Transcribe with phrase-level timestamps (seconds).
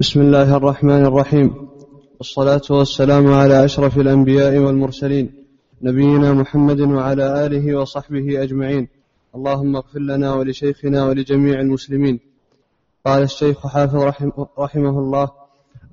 [0.00, 1.68] بسم الله الرحمن الرحيم.
[2.18, 5.44] والصلاة والسلام على أشرف الأنبياء والمرسلين
[5.82, 8.88] نبينا محمد وعلى آله وصحبه أجمعين.
[9.34, 12.20] اللهم اغفر لنا ولشيخنا ولجميع المسلمين.
[13.06, 15.30] قال الشيخ حافظ رحمه, رحمه الله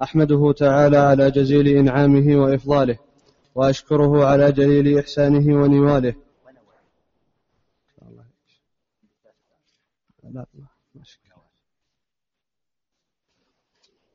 [0.04, 2.98] أحمده تعالى على جزيل إنعامه وإفضاله
[3.56, 6.16] وأشكره على جليل إحسانه ونواله.
[10.34, 10.46] لا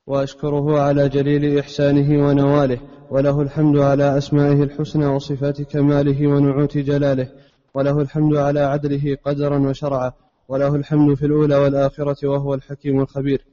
[0.06, 7.28] وأشكره على جليل إحسانه ونواله وله الحمد على أسمائه الحسنى وصفات كماله ونعوت جلاله
[7.74, 10.12] وله الحمد على عدله قدرا وشرعا
[10.48, 13.44] وله الحمد في الأولى والآخرة وهو الحكيم الخبير.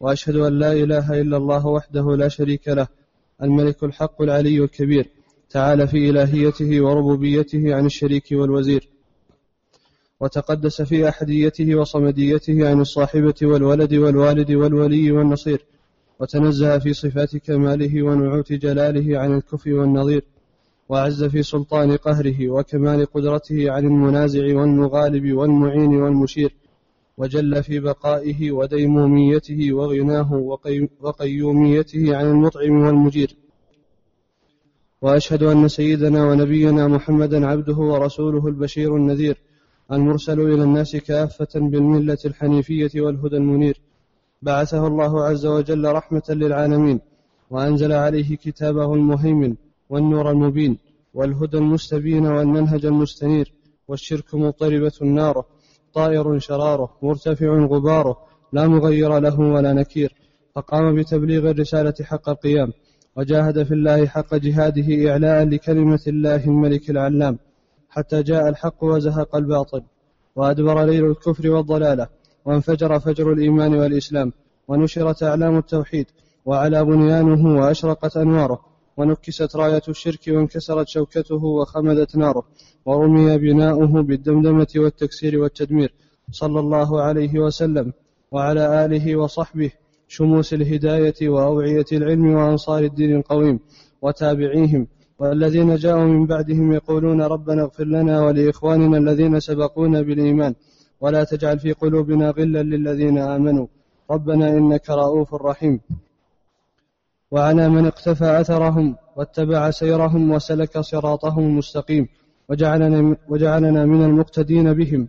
[0.00, 2.88] وأشهد أن لا إله إلا الله وحده لا شريك له
[3.42, 5.06] الملك الحق العلي الكبير
[5.50, 8.88] تعالى في إلهيته وربوبيته عن الشريك والوزير.
[10.20, 15.64] وتقدس في أحديته وصمديته عن الصاحبة والولد والوالد والولي والنصير.
[16.20, 20.24] وتنزه في صفات كماله ونعوت جلاله عن الكفء والنظير
[20.88, 26.54] وعز في سلطان قهره وكمال قدرته عن المنازع والمغالب والمعين والمشير
[27.18, 30.32] وجل في بقائه وديموميته وغناه
[31.00, 33.36] وقيوميته عن المطعم والمجير.
[35.02, 39.36] وأشهد أن سيدنا ونبينا محمدا عبده ورسوله البشير النذير
[39.92, 43.80] المرسل إلى الناس كافة بالملة الحنيفية والهدى المنير.
[44.42, 47.00] بعثه الله عز وجل رحمة للعالمين
[47.50, 49.54] وأنزل عليه كتابه المهيمن
[49.90, 50.78] والنور المبين
[51.14, 53.52] والهدى المستبين والمنهج المستنير
[53.88, 55.44] والشرك مضطربة ناره
[55.94, 58.18] طائر شراره مرتفع غباره
[58.52, 60.14] لا مغير له ولا نكير
[60.54, 62.72] فقام بتبليغ الرسالة حق القيام
[63.16, 67.38] وجاهد في الله حق جهاده إعلاء لكلمة الله الملك العلام
[67.90, 69.82] حتى جاء الحق وزهق الباطل
[70.36, 72.08] وأدبر ليل الكفر والضلالة
[72.48, 74.32] وانفجر فجر الإيمان والإسلام
[74.68, 76.06] ونشرت أعلام التوحيد
[76.46, 78.60] وعلى بنيانه وأشرقت أنواره
[78.96, 82.44] ونكست راية الشرك وانكسرت شوكته وخمدت ناره
[82.86, 85.94] ورمي بناؤه بالدمدمة والتكسير والتدمير
[86.30, 87.92] صلى الله عليه وسلم
[88.32, 89.70] وعلى آله وصحبه
[90.08, 93.60] شموس الهداية وأوعية العلم وأنصار الدين القويم
[94.02, 94.86] وتابعيهم
[95.18, 100.54] والذين جاءوا من بعدهم يقولون ربنا اغفر لنا ولإخواننا الذين سبقونا بالإيمان
[101.00, 103.66] ولا تجعل في قلوبنا غلا للذين آمنوا.
[104.10, 105.80] ربنا إنك رؤوف رحيم.
[107.30, 112.08] وعلى من اقتفى أثرهم واتبع سيرهم وسلك صراطهم المستقيم.
[112.48, 115.08] وجعلنا, وجعلنا من المقتدين بهم.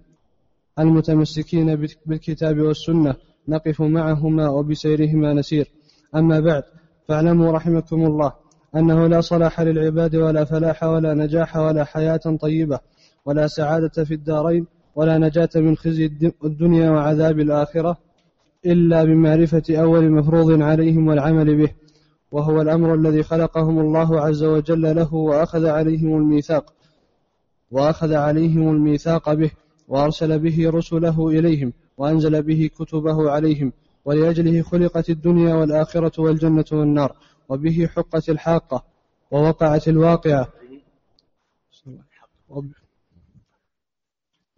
[0.80, 1.76] المتمسكين
[2.06, 3.16] بالكتاب والسنة.
[3.48, 5.72] نقف معهما وبسيرهما نسير.
[6.16, 6.64] أما بعد
[7.08, 8.34] فاعلموا رحمكم الله
[8.76, 12.80] أنه لا صلاح للعباد ولا فلاح ولا نجاح ولا حياة طيبة
[13.26, 14.68] ولا سعادة في الدارين
[15.00, 16.06] ولا نجاة من خزي
[16.44, 17.98] الدنيا وعذاب الآخرة
[18.66, 21.74] إلا بمعرفة أول مفروض عليهم والعمل به
[22.32, 26.74] وهو الأمر الذي خلقهم الله عز وجل له وأخذ عليهم الميثاق
[27.72, 29.52] وأخذ عليهم الميثاق به
[29.88, 33.74] وأرسل به رسله إليهم وأنزل به كتبه عليهم
[34.06, 37.16] ولأجله خلقت الدنيا والآخرة والجنة والنار
[37.50, 38.84] وبه حقت الحاقة
[39.32, 40.48] ووقعت الواقعة.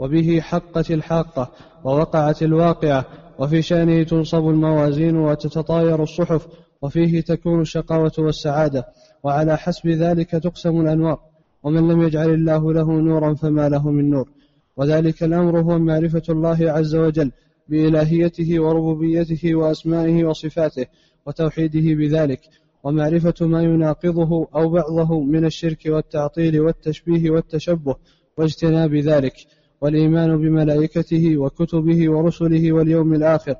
[0.02, 1.52] وبه حقت الحاقة
[1.84, 3.06] ووقعت الواقعة
[3.40, 6.48] وفي شأنه تنصب الموازين وتتطاير الصحف
[6.82, 8.86] وفيه تكون الشقاوة والسعادة
[9.24, 11.20] وعلى حسب ذلك تقسم الأنوار
[11.64, 14.30] ومن لم يجعل الله له نورا فما له من نور
[14.78, 17.32] وذلك الأمر هو معرفة الله عز وجل
[17.68, 20.86] بإلهيته وربوبيته وأسمائه وصفاته
[21.26, 22.42] وتوحيده بذلك
[22.84, 27.96] ومعرفة ما يناقضه أو بعضه من الشرك والتعطيل والتشبيه والتشبه
[28.38, 29.34] واجتناب ذلك
[29.82, 33.56] والإيمان بملائكته وكتبه ورسله واليوم الآخر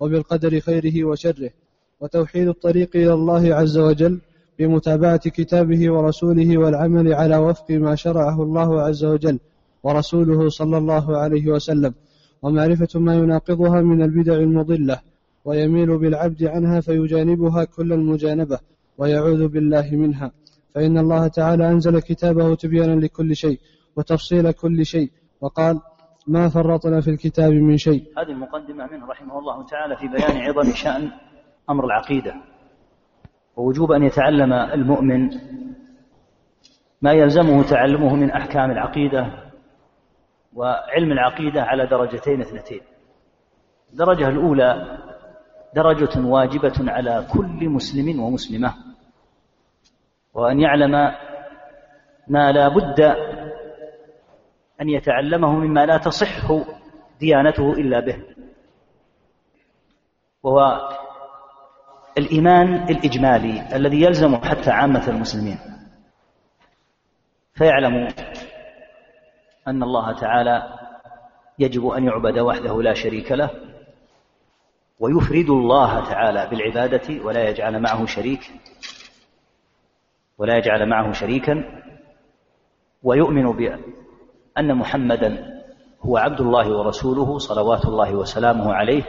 [0.00, 1.50] وبالقدر خيره وشره
[2.00, 4.20] وتوحيد الطريق إلى الله عز وجل
[4.58, 9.38] بمتابعة كتابه ورسوله والعمل على وفق ما شرعه الله عز وجل
[9.84, 11.94] ورسوله صلى الله عليه وسلم
[12.42, 15.00] ومعرفة ما يناقضها من البدع المضلة
[15.44, 18.58] ويميل بالعبد عنها فيجانبها كل المجانبة
[18.98, 20.32] ويعوذ بالله منها
[20.74, 23.58] فإن الله تعالى أنزل كتابه تبيانا لكل شيء
[23.96, 25.80] وتفصيل كل شيء وقال
[26.26, 28.02] ما فرطنا في الكتاب من شيء.
[28.18, 31.10] هذه المقدمة منه رحمه الله تعالى في بيان عظم شأن
[31.70, 32.34] أمر العقيدة.
[33.56, 35.30] ووجوب أن يتعلم المؤمن
[37.02, 39.50] ما يلزمه تعلمه من أحكام العقيدة
[40.54, 42.80] وعلم العقيدة على درجتين اثنتين.
[43.92, 44.98] الدرجة الأولى
[45.74, 48.74] درجة واجبة على كل مسلم ومسلمة.
[50.34, 50.92] وأن يعلم
[52.28, 53.16] ما لا بد
[54.80, 56.52] أن يتعلمه مما لا تصح
[57.20, 58.22] ديانته إلا به.
[60.42, 60.88] وهو
[62.18, 65.58] الإيمان الإجمالي الذي يلزم حتى عامة المسلمين.
[67.54, 68.08] فيعلم
[69.68, 70.78] أن الله تعالى
[71.58, 73.50] يجب أن يعبد وحده لا شريك له
[75.00, 78.40] ويفرد الله تعالى بالعبادة ولا يجعل معه شريك
[80.38, 81.82] ولا يجعل معه شريكا
[83.02, 83.52] ويؤمن
[84.56, 85.60] بأن محمدا
[86.00, 89.02] هو عبد الله ورسوله صلوات الله وسلامه عليه.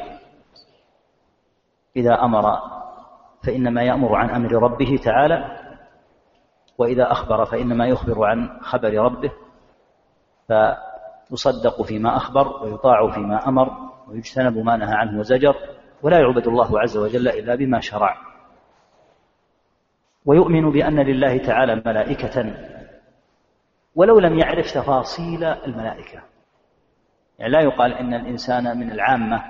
[1.96, 2.60] إذا أمر
[3.46, 5.46] فإنما يأمر عن أمر ربه تعالى
[6.78, 9.32] وإذا أخبر فإنما يخبر عن خبر ربه.
[10.48, 13.70] فيصدق فيما أخبر ويطاع فيما أمر
[14.08, 15.56] ويجتنب ما نهى عنه وزجر
[16.04, 18.18] ولا يعبد الله عز وجل إلا بما شرع.
[20.26, 22.68] ويؤمن بأن لله تعالى ملائكة
[23.98, 26.20] ولو لم يعرف تفاصيل الملائكة.
[27.40, 29.44] يعني لا يقال إن الإنسان من العامة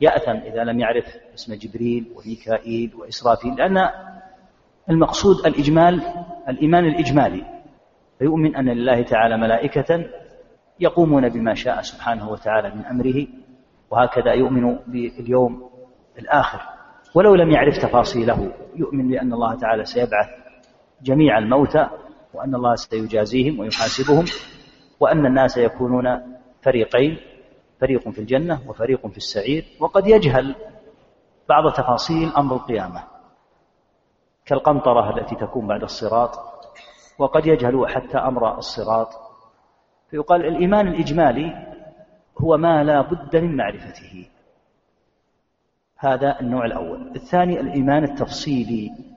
[0.00, 1.04] يأثم إذا لم يعرف
[1.34, 3.90] اسم جبريل وميكائيل وإسرافيل لأن
[4.90, 6.02] المقصود الإجمال
[6.48, 7.44] الإيمان الإجمالي.
[8.18, 10.04] فيؤمن أن لله تعالى ملائكة
[10.80, 13.26] يقومون بما شاء سبحانه وتعالى من أمره
[13.90, 15.70] وهكذا يؤمن باليوم
[16.18, 16.60] الآخر.
[17.14, 20.28] ولو لم يعرف تفاصيله يؤمن بأن الله تعالى سيبعث
[21.02, 21.88] جميع الموتى
[22.34, 24.24] وأن الله سيجازيهم ويحاسبهم
[25.00, 27.18] وأن الناس يكونون فريقين
[27.80, 29.64] فريق في الجنة وفريق في السعير.
[29.80, 30.54] وقد يجهل
[31.48, 33.04] بعض تفاصيل أمر القيامة
[34.46, 36.30] كالقنطرة التي تكون بعد الصراط
[37.18, 39.08] وقد يجهل حتى أمر الصراط.
[40.10, 41.66] فيقال الإيمان الإجمالي
[42.38, 44.28] هو ما لا بد من معرفته.
[45.96, 47.12] هذا النوع الأول.
[47.16, 49.07] الثاني الإيمان التفصيلي.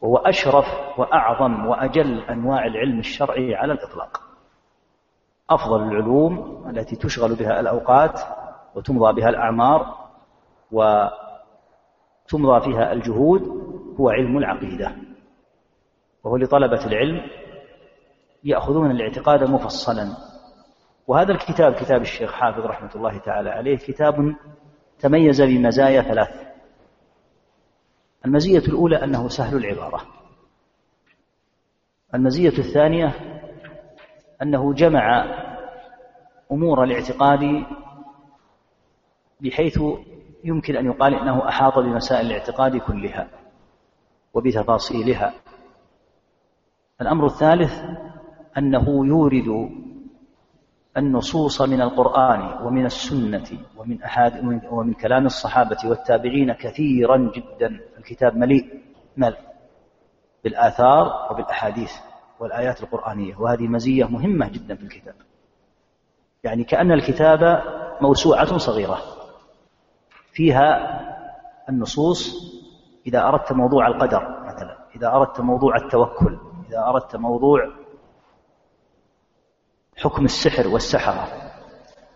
[0.00, 0.64] وهو أشرف
[0.98, 4.20] وأعظم وأجل أنواع العلم الشرعي على الإطلاق.
[5.50, 8.20] أفضل العلوم التي تشغل بها الأوقات
[8.74, 9.94] وتمضى بها الأعمار
[10.72, 13.42] وتمضى فيها الجهود
[14.00, 14.92] هو علم العقيدة.
[16.24, 17.20] وهو لطلبة العلم
[18.44, 20.16] يأخذون الاعتقاد مفصلا.
[21.06, 24.34] وهذا الكتاب كتاب الشيخ حافظ رحمة الله تعالى عليه كتاب
[24.98, 26.49] تميز بمزايا ثلاث.
[28.26, 30.02] المزية الأولى أنه سهل العبارة.
[32.14, 33.14] المزية الثانية
[34.42, 35.24] أنه جمع
[36.52, 37.64] أمور الاعتقاد
[39.40, 39.80] بحيث
[40.44, 43.28] يمكن أن يقال إنه أحاط بمسائل الاعتقاد كلها
[44.34, 45.34] وبتفاصيلها.
[47.00, 47.72] الأمر الثالث
[48.58, 49.70] أنه يورد
[51.00, 57.80] النصوص من القرآن ومن السنة ومن أحاد ومن كلام الصحابة والتابعين كثيرا جدا.
[57.98, 58.82] الكتاب مليء
[59.16, 59.36] مل
[60.44, 61.92] بالآثار وبالأحاديث
[62.40, 65.14] والآيات القرآنية وهذه مزية مهمة جدا في الكتاب.
[66.44, 67.62] يعني كأن الكتاب
[68.00, 68.98] موسوعة صغيرة.
[70.32, 71.00] فيها
[71.68, 72.50] النصوص
[73.06, 74.76] إذا أردت موضوع القدر مثلا.
[74.96, 76.38] إذا أردت موضوع التوكل
[76.68, 77.79] إذا أردت موضوع
[80.00, 81.28] حكم السحر والسحرة.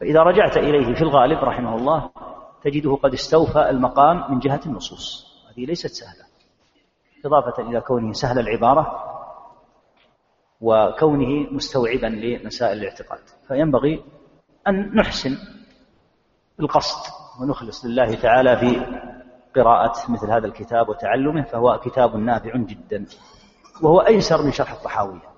[0.01, 2.11] فإذا رجعت إليه في الغالب رحمه الله
[2.63, 5.27] تجده قد استوفى المقام من جهة النصوص.
[5.51, 6.25] هذه ليست سهلة.
[7.25, 9.01] إضافة إلى كونه سهل العبارة
[10.61, 13.21] وكونه مستوعبا لمسائل الاعتقاد.
[13.49, 14.05] فينبغي
[14.69, 15.37] أن نحسن
[16.61, 18.81] القصد ونخلص لله تعالى في
[19.57, 23.07] قراءة مثل هذا الكتاب وتعلمه فهو كتاب نافع جدا
[23.83, 25.34] وهو أيسر من شرح الطحاوية.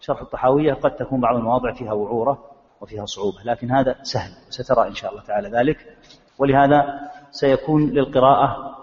[0.00, 2.44] شرح الطحاوية قد تكون بعض المواضع فيها وعورة
[2.80, 5.96] وفيها صعوبة لكن هذا سهل سترى إن شاء الله تعالى ذلك.
[6.38, 8.76] ولهذا سيكون للقراءة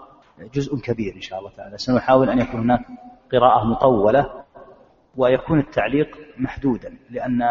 [0.54, 1.78] جزء كبير إن شاء الله تعالى.
[1.78, 2.86] سنحاول أن يكون هناك
[3.32, 4.44] قراءة مطولة
[5.16, 7.42] ويكون التعليق محدودا لأن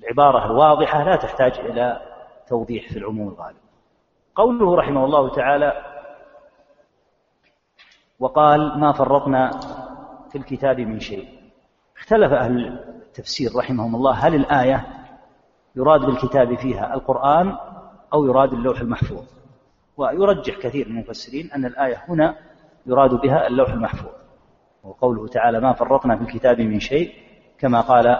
[0.00, 2.00] العبارة الواضحة لا تحتاج إلى
[2.48, 3.56] توضيح في العموم الغالب.
[4.34, 5.92] قوله رحمه الله تعالى
[8.18, 9.50] وقال ما فرطنا
[10.32, 11.28] في الكتاب من شيء.
[11.98, 14.86] اختلف أهل التفسير رحمهم الله هل الآية
[15.76, 17.56] يراد بالكتاب فيها القرآن
[18.14, 19.24] أو يراد اللوح المحفوظ؟
[19.96, 22.36] ويرجح كثير من المفسرين أن الآية هنا
[22.86, 24.12] يراد بها اللوح المحفوظ.
[24.84, 27.12] وقوله تعالى ما فرطنا في الكتاب من شيء
[27.58, 28.16] كما قال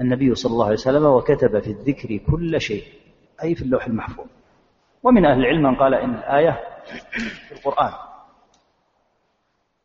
[0.00, 2.84] النبي صلى الله عليه وسلم وكتب في الذكر كل شيء
[3.42, 4.26] أي في اللوح المحفوظ.
[5.02, 6.60] ومن أهل العلم من قال إن الآية
[7.48, 7.92] في القرآن.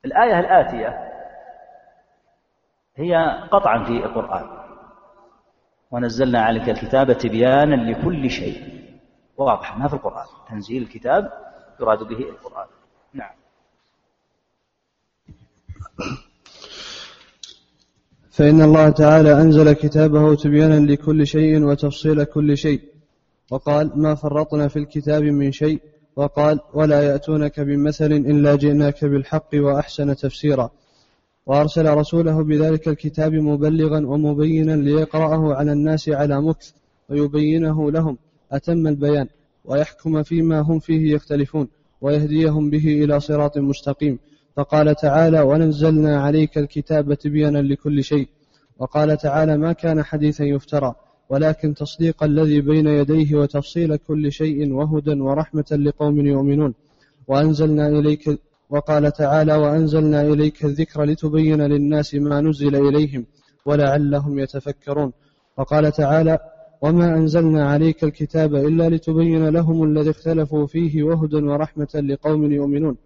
[0.05, 1.16] الآية الآتية
[2.97, 3.15] هي
[3.51, 4.45] قطعا في القرآن.
[5.91, 8.63] ونزلنا عليك الكتاب تبيانا لكل شيء.
[9.37, 10.25] واضح ما في القرآن.
[10.49, 11.31] تنزيل الكتاب
[11.81, 12.67] يراد به القرآن.
[13.13, 13.35] نعم.
[18.31, 22.81] فإن الله تعالى أنزل كتابه تبيانا لكل شيء وتفصيل كل شيء.
[23.51, 25.81] وقال ما فرطنا في الكتاب من شيء.
[26.15, 30.69] وقال ولا يأتونك بمثل إلا جئناك بالحق وأحسن تفسيرا.
[31.47, 36.71] وأرسل رسوله بذلك الكتاب مبلغا ومبينا ليقرأه على الناس على مكث
[37.09, 38.17] ويبينه لهم.
[38.51, 39.27] أتم البيان.
[39.65, 41.67] ويحكم فيما هم فيه يختلفون.
[42.01, 44.19] ويهديهم به إلى صراط مستقيم.
[44.57, 48.27] فقال تعالى ونزلنا عليك الكتاب تبيانا لكل شيء
[48.79, 50.93] وقال تعالى ما كان حديثا يفترى
[51.29, 56.73] ولكن تصديق الذي بين يديه وتفصيل كل شيء وهدى ورحمة لقوم يؤمنون
[57.27, 63.25] وأنزلنا إليك وقال تعالى وأنزلنا إليك الذكر لتبين للناس ما نزل إليهم
[63.65, 65.11] ولعلهم يتفكرون.
[65.57, 66.39] وقال تعالى
[66.81, 72.97] وما أنزلنا عليك الكتاب إلا لتبين لهم الذي اختلفوا فيه وهدى ورحمة لقوم يؤمنون.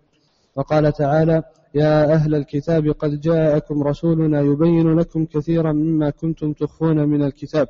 [0.56, 1.44] وقال تعالى
[1.76, 7.68] يا أهل الكتاب قد جاءكم رسولنا يبين لكم كثيرا مما كنتم تخفون من الكتاب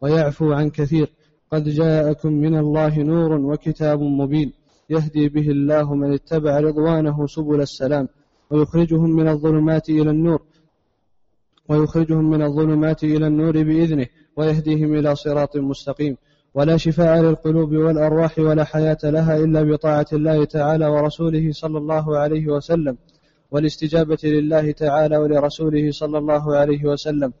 [0.00, 1.12] ويعفو عن كثير.
[1.52, 4.52] قد جاءكم من الله نور وكتاب مبين.
[4.90, 8.08] يهدي به الله من اتبع رضوانه سبل السلام
[8.50, 10.42] ويخرجهم من الظلمات إلى النور
[11.68, 16.16] ويخرجهم من الظلمات إلى النور بإذنه ويهديهم إلى صراط مستقيم.
[16.54, 22.46] ولا شفاء للقلوب والأرواح ولا حياة لها إلا بطاعة الله تعالى ورسوله صلى الله عليه
[22.46, 22.96] وسلم
[23.50, 27.32] والاستجابة لله تعالى ولرسوله صلى الله عليه وسلم.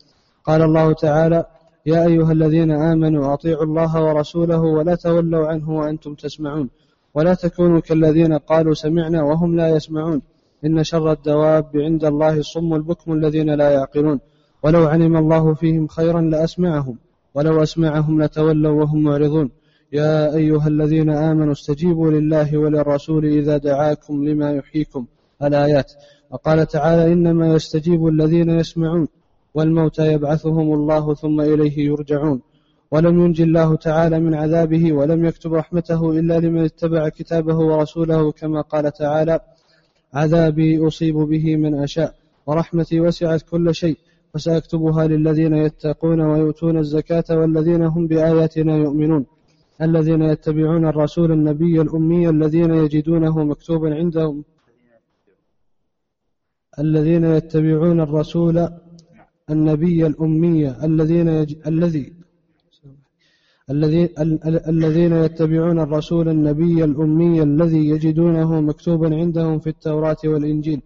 [0.44, 1.44] قال الله تعالى
[1.86, 6.70] يا أيها الذين آمنوا أطيعوا الله ورسوله ولا تولوا عنه وأنتم تسمعون.
[7.16, 10.22] ولا تكونوا كالذين قالوا سمعنا وهم لا يسمعون.
[10.64, 14.20] إن شر الدواب عند الله الصم البكم الذين لا يعقلون.
[14.62, 16.98] ولو علم الله فيهم خيرا لأسمعهم.
[17.34, 19.50] ولو أسمعهم لتولوا وهم معرضون.
[19.92, 25.06] يا أيها الذين آمنوا استجيبوا لله وللرسول إذا دعاكم لما يحييكم.
[25.42, 25.92] الآيات.
[26.30, 29.08] وقال تعالى إنما يستجيب الذين يسمعون.
[29.54, 32.40] والموتى يبعثهم الله ثم إليه يرجعون.
[32.90, 38.60] ولم ينجي الله تعالى من عذابه ولم يكتب رحمته إلا لمن اتبع كتابه ورسوله كما
[38.60, 39.40] قال تعالى
[40.14, 42.14] عذابي أصيب به من أشاء
[42.46, 43.98] ورحمتي وسعت كل شيء
[44.34, 49.26] فسأكتبها للذين يتقون ويؤتون الزكاة والذين هم بآياتنا يؤمنون
[49.82, 54.44] الذين يتبعون الرسول النبي الأمي الذين يجدونه مكتوبا عندهم
[56.78, 58.68] الذين يتبعون الرسول
[59.50, 61.56] النبي الأمي الذين يج...
[61.66, 62.15] الذي
[63.70, 70.82] الذين يتبعون الرسول النبي الأمي الذي يجدونه مكتوبا عندهم في التوراة والإنجيل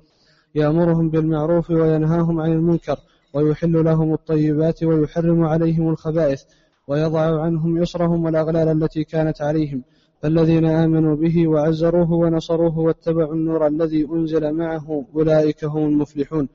[0.55, 2.97] يأمرهم بالمعروف وينهاهم عن المنكر
[3.35, 6.43] ويحل لهم الطيبات ويحرم عليهم الخبائث
[6.89, 9.83] ويضع عنهم يسرهم والأغلال التي كانت عليهم.
[10.23, 16.49] فالذين آمنوا به وعزروه ونصروه واتبعوا النور الذي أنزل معه أولئك هم المفلحون.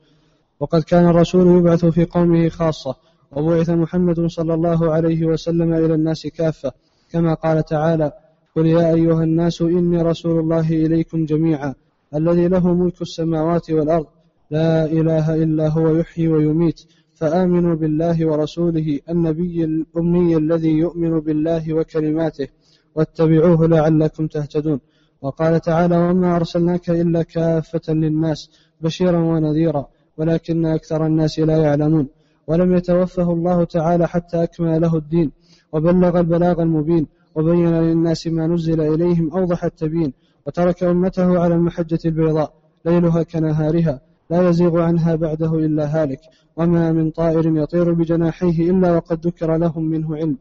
[0.60, 2.96] وقد كان الرسول يبعث في قومه خاصة
[3.32, 6.72] وبعث محمد صلى الله عليه وسلم إلى الناس كافة.
[7.12, 8.12] كما قال تعالى
[8.56, 11.74] قل يا أيها الناس إني رسول الله إليكم جميعا
[12.14, 14.06] الذي له ملك السماوات والأرض
[14.50, 16.80] لا إله إلا هو يحيي ويميت
[17.14, 22.48] فآمنوا بالله ورسوله النبي الأمي الذي يؤمن بالله وكلماته
[22.94, 24.80] واتبعوه لعلكم تهتدون.
[25.22, 32.08] وقال تعالى وما أرسلناك إلا كافة للناس بشيرا ونذيرا ولكن أكثر الناس لا يعلمون.
[32.46, 35.32] ولم يتوفه الله تعالى حتى أكمل له الدين
[35.72, 40.12] وبلغ البلاغ المبين وبين للناس ما نزل إليهم أوضح التبيين
[40.46, 44.00] وترك أمته على المحجة البيضاء ليلها كنهارها
[44.30, 46.20] لا يزيغ عنها بعده إلا هالك
[46.56, 50.38] وما من طائر يطير بجناحيه إلا وقد ذكر لهم منه علم.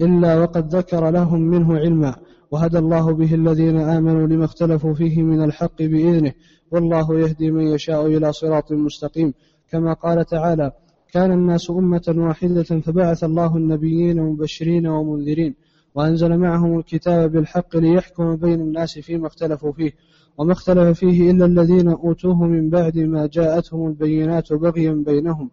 [0.00, 2.16] إلا وقد ذكر لهم منه علما
[2.50, 6.32] وهدى الله به الذين آمنوا لما اختلفوا فيه من الحق بإذنه
[6.70, 9.34] والله يهدي من يشاء إلى صراط مستقيم.
[9.70, 10.72] كما قال تعالى
[11.12, 15.54] كان الناس أمة واحدة فبعث الله النبيين مبشرين ومنذرين
[15.94, 19.92] وأنزل معهم الكتاب بالحق ليحكم بين الناس فيما اختلفوا فيه
[20.38, 25.50] وما اختلف فيه إلا الذين أوتوه من بعد ما جاءتهم البينات بغيا بينهم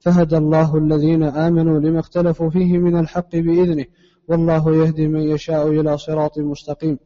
[0.00, 3.84] فهدى الله الذين آمنوا لما اختلفوا فيه من الحق بإذنه
[4.28, 6.98] والله يهدي من يشاء إلى صراط مستقيم.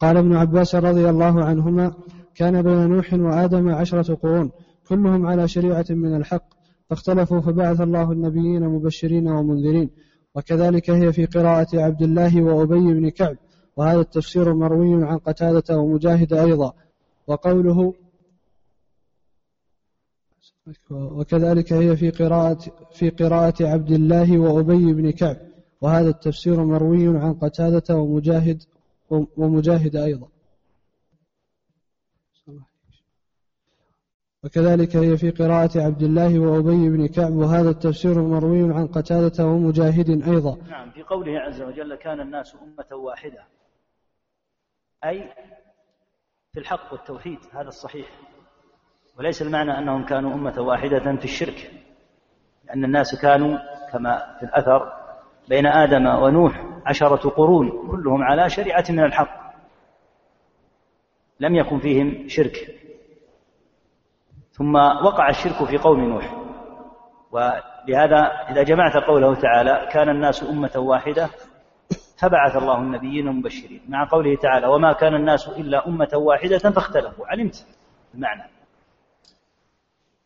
[0.00, 1.92] قال ابن عباس رضي الله عنهما
[2.34, 4.50] كان بين نوح وآدم عشرة قرون
[4.88, 6.44] كلهم على شريعة من الحق
[6.90, 9.90] فاختلفوا فبعث الله النبيين مبشرين ومنذرين.
[10.34, 13.36] وكذلك هي في قراءة عبد الله وأبي بن كعب
[13.76, 16.72] وهذا التفسير مروي عن قتادة ومجاهد أيضا.
[17.26, 17.94] وقوله
[20.90, 22.58] وكذلك هي في قراءة
[22.92, 25.36] في قراءة عبد الله وأبي بن كعب
[25.80, 28.62] وهذا التفسير مروي عن قتادة ومجاهد
[29.36, 30.28] ومجاهد أيضا.
[34.44, 40.10] وكذلك هي في قراءة عبد الله وأبي بن كعب وهذا التفسير مروي عن قتادة ومجاهد
[40.10, 40.58] أيضا.
[40.70, 43.44] نعم في قوله عز وجل كان الناس أمة واحدة.
[45.04, 45.32] أي
[46.52, 48.06] في الحق والتوحيد هذا الصحيح.
[49.18, 51.70] وليس المعنى أنهم كانوا أمة واحدة في الشرك
[52.64, 53.58] لأن الناس كانوا
[53.92, 54.92] كما في الأثر
[55.48, 59.42] بين آدم ونوح عشرة قرون كلهم على شريعة من الحق
[61.40, 62.81] لم يكن فيهم شرك.
[64.62, 66.34] ثم وقع الشرك في قوم نوح.
[67.30, 68.18] ولهذا
[68.50, 71.28] إذا جمعت قوله تعالى كان الناس أمة واحدة
[72.18, 77.66] فبعث الله النبيين المبشرين مع قوله تعالى وما كان الناس إلا أمة واحدة فاختلفوا علمت
[78.14, 78.42] المعنى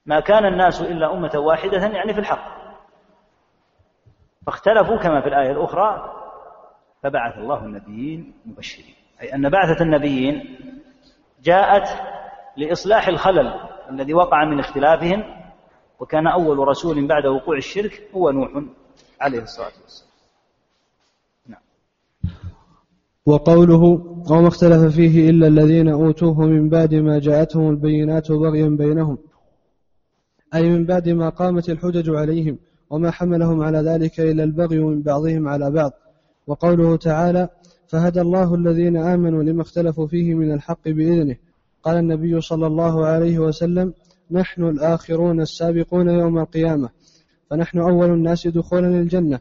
[0.07, 2.57] ما كان الناس إلا أمة واحدة يعني في الحق.
[4.47, 6.12] فاختلفوا كما في الآية الأخرى
[7.02, 10.59] فبعث الله النبيين مبشرين أي أن بعثة النبيين
[11.43, 11.88] جاءت
[12.57, 13.75] لإصلاح الخلل.
[13.90, 15.23] الذي وقع من اختلافهم
[16.00, 18.62] وكان أول رسول بعد وقوع الشرك هو نوح
[19.21, 20.11] عليه الصلاة والسلام
[21.47, 21.61] نعم.
[23.26, 23.83] وقوله
[24.31, 29.19] وما اختلف فيه إلا الذين أوتوه من بعد ما جاءتهم البينات بغيا بينهم
[30.55, 32.59] أي من بعد ما قامت الحجج عليهم
[32.90, 35.93] وما حملهم على ذلك إلا البغي من بعضهم على بعض
[36.47, 37.49] وقوله تعالى
[37.87, 41.37] فهدى الله الذين آمنوا لما اختلفوا فيه من الحق بإذنه
[41.87, 43.95] قال النبي صلى الله عليه وسلم
[44.31, 46.88] نحن الآخرون السابقون يوم القيامة
[47.50, 49.40] فنحن أول الناس دخولا للجنة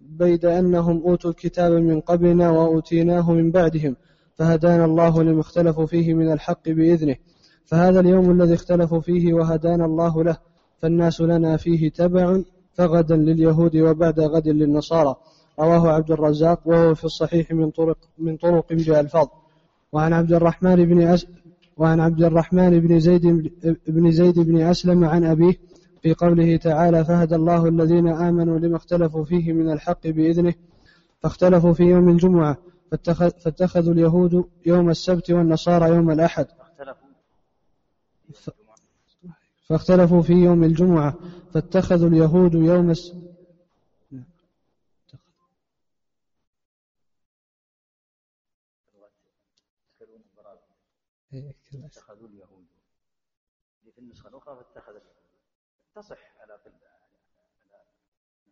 [0.00, 3.96] بيد أنهم أوتوا الكتاب من قبلنا وأوتيناه من بعدهم
[4.34, 7.16] فهدانا الله لما اختلفوا فيه من الحق بإذنه
[7.64, 10.36] فهذا اليوم الذي اختلفوا فيه وهدانا الله له
[10.78, 12.40] فالناس لنا فيه تبع
[12.72, 15.16] فغدا لليهود وبعد غد للنصارى.
[15.60, 19.26] رواه عبد الرزاق وهو في الصحيح من طرق من طرق بألفاظ
[19.92, 21.02] وعن عبد الرحمن بن
[21.76, 23.26] وعن عبد الرحمن بن زيد
[23.86, 25.54] بن زيد بن أسلم عن أبيه
[26.02, 30.54] في قوله تعالى فهدى الله الذين آمنوا لما اختلفوا فيه من الحق بإذنه
[31.22, 32.56] فاختلفوا في يوم الجمعة
[32.90, 36.46] فاتخذ فاتخذوا اليهود يوم السبت والنصارى يوم الأحد.
[39.68, 41.14] فاختلفوا في يوم الجمعة.
[41.54, 43.12] فاتخذوا اليهود يوم الس...
[51.74, 52.66] اتخذوا اليهود.
[53.94, 55.02] في النسخة الأخرى فاتخذت
[55.94, 56.52] تصح على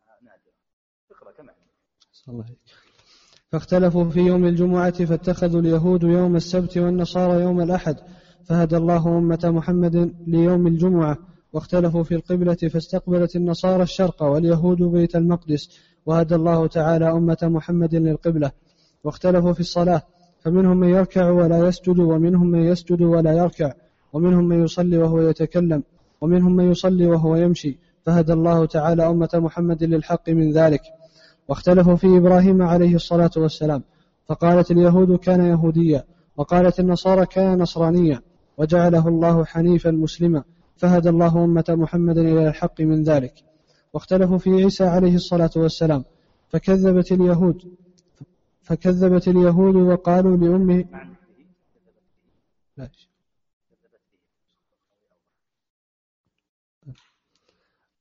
[0.09, 0.53] على نادرة.
[1.11, 1.55] اقرأ كما
[2.29, 2.45] الله
[3.53, 7.97] فاختلفوا في يوم الجمعة فاتخذوا اليهود يوم السبت والنصارى يوم الأحد
[8.45, 11.19] فهدى الله أمة محمد ليوم الجمعة.
[11.53, 18.53] واختلفوا في القبلة فاستقبلت النصارى الشرق واليهود بيت المقدس وهدى الله تعالى أمة محمد للقبلة.
[19.05, 20.03] واختلفوا في الصلاة
[20.41, 23.73] فمنهم من يركع ولا يسجد ومنهم من يسجد ولا يركع
[24.13, 25.83] ومنهم من يصلي وهو يتكلم
[26.21, 27.79] ومنهم من يصلي وهو يمشي.
[28.03, 30.81] فهدى الله تعالى أمة محمد للحق من ذلك.
[31.49, 33.83] واختلفوا في إبراهيم عليه الصلاة والسلام.
[34.27, 36.05] فقالت اليهود كان يهوديا
[36.37, 38.21] وقالت النصارى كان نصرانيا
[38.59, 40.43] وجعله الله حنيفا مسلما.
[40.77, 43.35] فهدى الله أمة محمد إلى الحق من ذلك.
[43.95, 46.05] واختلفوا في عيسى عليه الصلاة والسلام.
[46.49, 47.63] فكذبت اليهود.
[48.71, 50.85] فكذبت اليهود وقالوا لأمه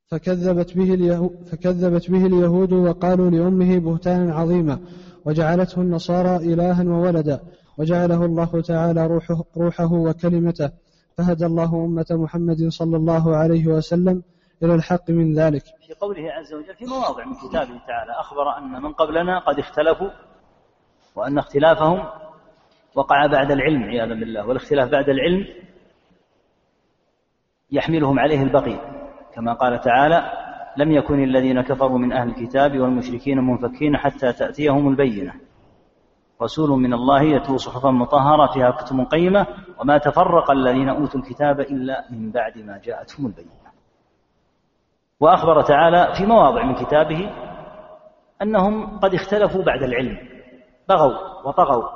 [0.07, 4.79] فكذبت به اليهود فكذبت به اليهود وقالوا لأمه بهتانا عظيما
[5.25, 7.39] وجعلته النصارى إلها وولدا
[7.77, 10.71] وجعله الله تعالى روحه, روحه وكلمته
[11.17, 14.23] فهدى الله أمة محمد صلى الله عليه وسلم
[14.63, 15.63] إلى الحق من ذلك.
[15.63, 20.09] في قوله عز وجل في مواضع من كتابه تعالى أخبر أن من قبلنا قد اختلفوا
[21.15, 22.05] وأن اختلافهم
[22.95, 25.45] وقع بعد العلم عياذا بالله والاختلاف بعد العلم
[27.71, 28.79] يحملهم عليه البقي
[29.35, 30.31] كما قال تعالى
[30.77, 35.33] لم يكن الذين كفروا من أهل الكتاب والمشركين منفكين حتى تأتيهم البينة.
[36.41, 39.47] رسول من الله يتلو صحفا مطهرة فيها كتب قيمة
[39.79, 43.49] وما تفرق الذين أوتوا الكتاب إلا من بعد ما جاءتهم البينة.
[45.19, 47.29] وأخبر تعالى في مواضع من كتابه
[48.41, 50.17] أنهم قد اختلفوا بعد العلم.
[50.89, 51.89] بغوا وطغوا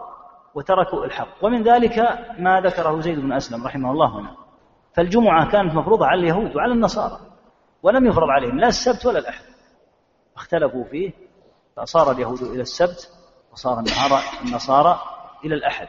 [0.56, 1.28] وتركوا الحق.
[1.46, 2.00] ومن ذلك
[2.40, 4.36] ما ذكره زيد بن أسلم رحمه الله هنا.
[4.94, 7.20] فالجمعة كانت مفروضة على اليهود وعلى النصارى
[7.84, 9.44] ولم يفرض عليهم لا السبت ولا الأحد.
[10.36, 11.12] اختلفوا فيه
[11.78, 13.10] فصار اليهود إلى السبت
[13.52, 13.80] وصار
[14.46, 15.00] النصارى
[15.46, 15.88] إلى الأحد.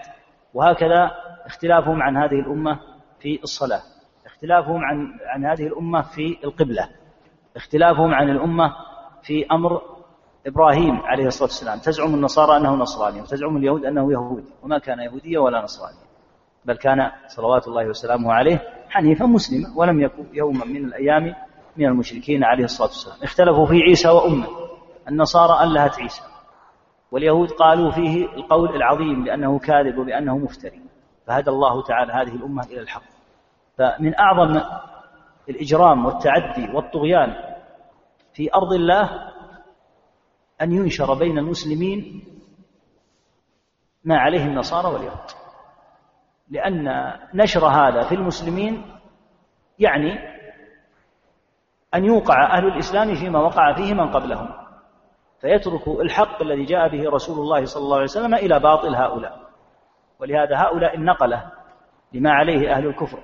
[0.54, 1.10] وهكذا
[1.46, 2.80] اختلافهم عن هذه الأمة
[3.20, 3.82] في الصلاة.
[4.26, 6.88] اختلافهم عن عن هذه الأمة في القبلة.
[7.56, 8.72] اختلافهم عن الأمة
[9.22, 9.82] في أمر
[10.46, 11.78] إبراهيم عليه الصلاة والسلام.
[11.78, 14.52] تزعم النصارى أنه نصراني وتزعم اليهود أنه يهودي.
[14.62, 16.04] وما كان يهوديا ولا نصرانيا.
[16.64, 21.34] بل كان صلوات الله وسلامه عليه حنيفا مسلما ولم يكن يوما من الأيام
[21.76, 23.16] من المشركين عليه الصلاة والسلام.
[23.22, 24.46] اختلفوا في عيسى وأمة.
[25.08, 26.22] النصارى ألهت عيسى.
[27.10, 30.80] واليهود قالوا فيه القول العظيم بأنه كاذب وبأنه مفتري.
[31.26, 33.02] فهدى الله تعالى هذه الأمة إلى الحق.
[33.78, 34.60] فمن أعظم
[35.48, 37.34] الإجرام والتعدي والطغيان
[38.34, 39.10] في أرض الله
[40.62, 42.24] أن ينشر بين المسلمين
[44.04, 45.30] ما عليه النصارى واليهود.
[46.50, 48.84] لأن نشر هذا في المسلمين
[49.78, 50.18] يعني
[51.94, 54.48] أن يوقع أهل الإسلام فيما وقع فيه من قبلهم
[55.40, 59.44] فيترك الحق الذي جاء به رسول الله صلى الله عليه وسلم إلى باطل هؤلاء.
[60.20, 61.52] ولهذا هؤلاء النقلة
[62.12, 63.18] لما عليه أهل الكفر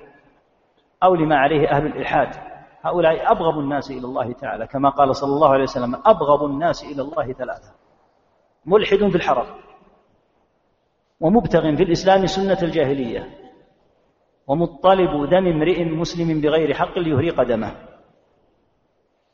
[1.03, 2.50] أو لما عليه أهل الإلحاد.
[2.81, 7.01] هؤلاء أبغض الناس إلى الله تعالى كما قال صلى الله عليه وسلم أبغض الناس إلى
[7.01, 7.71] الله ثلاثة
[8.65, 9.45] ملحد في الحرم
[11.19, 13.29] ومبتغ في الإسلام سنة الجاهلية
[14.47, 17.75] ومطلب دم امرئ مسلم بغير حق ليهريق دمه.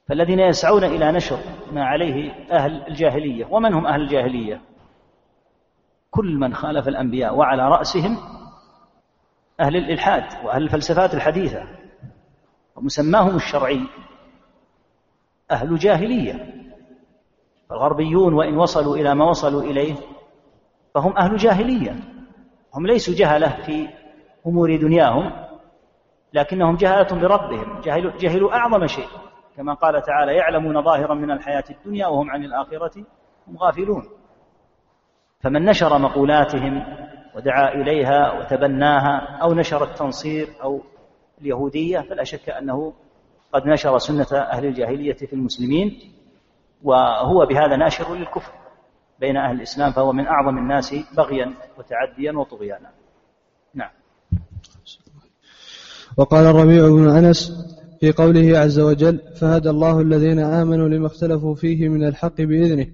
[0.08, 1.38] فالذين يسعون إلى نشر
[1.72, 4.62] ما عليه أهل الجاهلية ومن هم أهل الجاهلية؟
[6.12, 8.18] كل من خالف الأنبياء وعلى رأسهم
[9.60, 11.64] أهل الإلحاد وأهل الفلسفات الحديثة.
[12.78, 13.82] ومسماهم الشرعي
[15.52, 16.54] أهل جاهلية.
[17.72, 19.96] الغربيون وإن وصلوا إلى ما وصلوا إليه
[20.94, 21.96] فهم أهل جاهلية.
[22.74, 23.88] هم ليسوا جهلة في
[24.48, 25.32] أمور دنياهم
[26.34, 29.08] لكنهم جهلة بربهم جهلوا, جهلوا أعظم شيء.
[29.58, 33.06] كما قال تعالى يعلمون ظاهرا من الحياة الدنيا وهم عن الآخرة
[33.48, 34.04] هم غافلون.
[35.40, 36.84] فمن نشر مقولاتهم
[37.36, 40.82] ودعا إليها وتبناها أو نشر التنصير أو
[41.42, 42.94] اليهودية فلا شك أنه
[43.54, 46.00] قد نشر سنة أهل الجاهلية في المسلمين
[46.84, 48.52] وهو بهذا ناشر للكفر
[49.20, 52.90] بين أهل الإسلام فهو من أعظم الناس بغيا وتعديا وطغيانا.
[53.74, 53.90] نعم.
[56.18, 57.52] وقال الربيع بن أنس
[58.00, 62.88] في قوله عز وجل فهدى الله الذين آمنوا لما اختلفوا فيه من الحق بإذنه.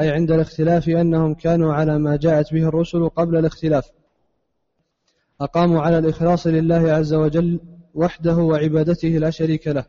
[0.00, 3.90] أي عند الاختلاف أنهم كانوا على ما جاءت به الرسل قبل الاختلاف.
[5.40, 7.60] أقاموا على الإخلاص لله عز وجل
[7.96, 9.84] وحده وعبادته لا شريك له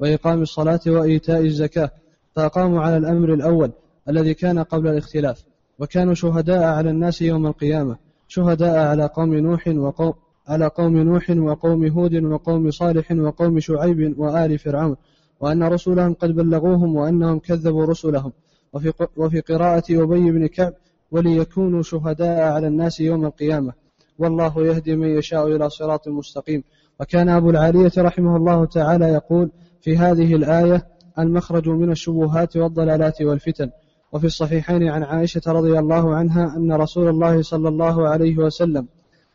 [0.00, 1.90] وإقام الصلاة وإيتاء الزكاة
[2.36, 3.72] فأقاموا على الأمر الأول
[4.08, 5.44] الذي كان قبل الاختلاف
[5.78, 7.96] وكانوا شهداء على الناس يوم القيامة
[8.28, 10.14] شهداء على قوم نوح وقوم
[10.48, 14.96] على قوم نوح وقوم هود وقوم صالح وقوم شعيب وآل فرعون
[15.40, 18.32] وأن رسلهم قد بلغوهم وأنهم كذبوا رسلهم.
[18.72, 20.72] وفي, وفي قراءة أبي بن كعب
[21.10, 23.72] وليكونوا شهداء على الناس يوم القيامة
[24.18, 26.64] والله يهدي من يشاء إلى صراط مستقيم.
[27.00, 30.86] وكان أبو العالية رحمه الله تعالى يقول في هذه الآية
[31.18, 33.70] المخرج من الشبهات والضلالات والفتن.
[34.12, 38.88] وفي الصحيحين عن عائشة رضي الله عنها أن رسول الله صلى الله عليه وسلم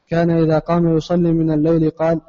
[0.10, 2.22] كان إذا قام يصلي من الليل قال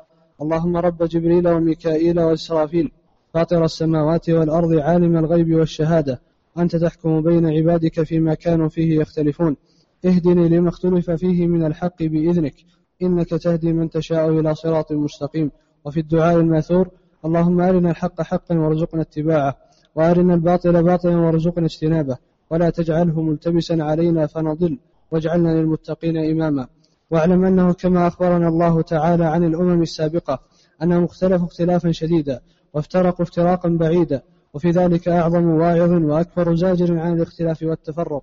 [0.43, 2.91] اللهم رب جبريل وميكائيل وإسرافيل
[3.35, 6.21] فاطر السماوات والأرض عالم الغيب والشهادة.
[6.59, 9.57] أنت تحكم بين عبادك فيما كانوا فيه يختلفون.
[10.05, 12.55] اهدني لما اختلف فيه من الحق بإذنك.
[13.03, 15.51] إنك تهدي من تشاء إلى صراط مستقيم.
[15.85, 16.89] وفي الدعاء الماثور
[17.25, 19.57] اللهم أرنا الحق حقا وارزقنا اتباعه
[19.95, 22.17] وأرنا الباطل باطلا وارزقنا اجتنابه
[22.51, 24.79] ولا تجعله ملتبسا علينا فنضل
[25.11, 26.67] واجعلنا للمتقين إماما.
[27.11, 30.41] واعلم أنه كما أخبرنا الله تعالى عن الأمم السابقة
[30.83, 32.41] أنهم اختلفوا اختلافا شديدا
[32.75, 34.23] وافترقوا افتراقا بعيدا
[34.55, 38.23] وفي ذلك أعظم واعظ وأكبر زاجر عن الاختلاف والتفرق.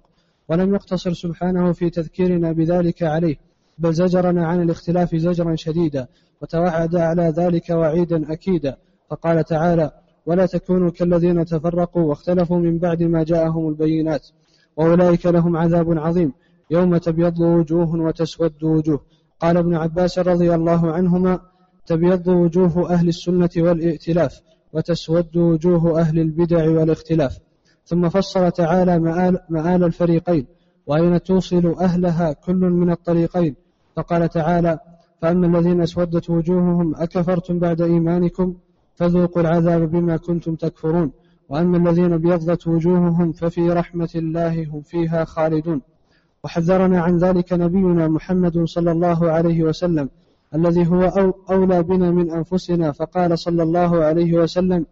[0.49, 3.35] ولم يقتصر سبحانه في تذكيرنا بذلك عليه.
[3.77, 6.07] بل زجرنا عن الاختلاف زجرا شديدا
[6.41, 8.77] وتوعد على ذلك وعيدا أكيدا.
[9.09, 9.91] فقال تعالى
[10.25, 14.27] ولا تكونوا كالذين تفرقوا واختلفوا من بعد ما جاءهم البينات
[14.77, 16.33] وأولئك لهم عذاب عظيم
[16.71, 19.01] يوم تبيض وجوه وتسود وجوه.
[19.39, 21.39] قال ابن عباس رضي الله عنهما
[21.85, 24.41] تبيض وجوه أهل السنة والائتلاف
[24.73, 27.39] وتسود وجوه أهل البدع والاختلاف.
[27.85, 30.47] ثم فصل تعالى مآل, مآل الفريقين
[30.87, 33.62] وأين توصل أهلها كل من الطريقين؟
[33.95, 34.79] فقال تعالى
[35.21, 38.55] فأما الذين أسودت وجوههم أكفرتم بعد إيمانكم
[38.95, 41.11] فذوقوا العذاب بما كنتم تكفرون.
[41.49, 45.81] وأما الذين أبيضت وجوههم ففي رحمة الله هم فيها خالدون.
[46.43, 50.09] وحذرنا عن ذلك نبينا محمد صلى الله عليه وسلم
[50.55, 52.91] الذي هو أولى بنا من أنفسنا.
[52.91, 54.85] فقال صلى الله عليه وسلم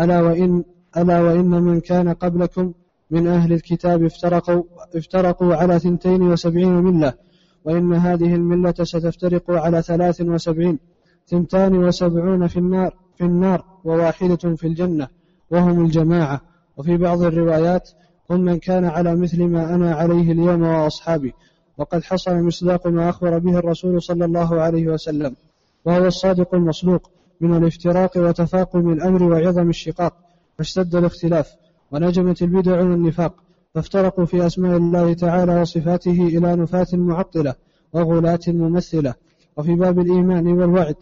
[0.00, 0.64] ألا وإن
[0.96, 2.72] ألا وإن من كان قبلكم
[3.10, 4.62] من أهل الكتاب افترقوا
[4.94, 7.27] افترقوا على ثنتين وسبعين ملة.
[7.68, 10.78] وإن هذه الملة ستفترق على ثلاث وسبعين
[11.26, 15.08] ثنتان وسبعون في النار في النار وواحدة في الجنة
[15.50, 16.40] وهم الجماعة.
[16.76, 17.90] وفي بعض الروايات
[18.30, 21.34] هم من كان على مثل ما أنا عليه اليوم وأصحابي
[21.78, 25.36] وقد حصل مصداق ما أخبر به الرسول صلى الله عليه وسلم
[25.84, 30.14] وهو الصادق المصدوق من الافتراق وتفاقم الأمر وعظم الشقاق
[30.58, 31.52] فاشتد الاختلاف
[31.92, 33.47] ونجمت البدع والنفاق.
[33.74, 37.54] فافترقوا في أسماء الله تعالى وصفاته إلى نفاة معطلة
[37.92, 39.14] وغلاة ممثلة
[39.56, 40.96] وفي باب الإيمان والوعد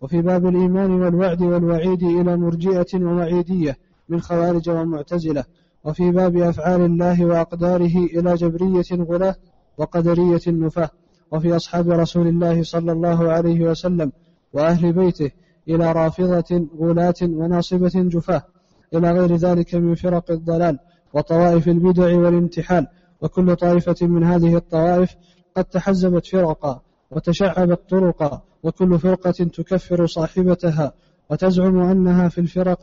[0.00, 3.76] وفي باب الإيمان والوعد والوعيد إلى مرجئة ووعيدية
[4.08, 5.44] من خوارج ومعتزلة
[5.84, 9.34] وفي باب أفعال الله وأقداره إلى جبرية غلاة
[9.78, 10.90] وقدرية نفاة
[11.32, 14.12] وفي أصحاب رسول الله صلى الله عليه وسلم
[14.52, 15.30] وأهل بيته
[15.68, 18.42] إلى رافضة غلاة وناصبة جفاة
[18.94, 20.78] إلى غير ذلك من فرق الضلال
[21.12, 22.86] وطوائف البدع والانتحال
[23.22, 25.16] وكل طائفة من هذه الطوائف
[25.56, 30.92] قد تحزبت فرقا وتشعبت طرقا وكل فرقة تكفر صاحبتها
[31.30, 32.78] وتزعم أنها في الفرق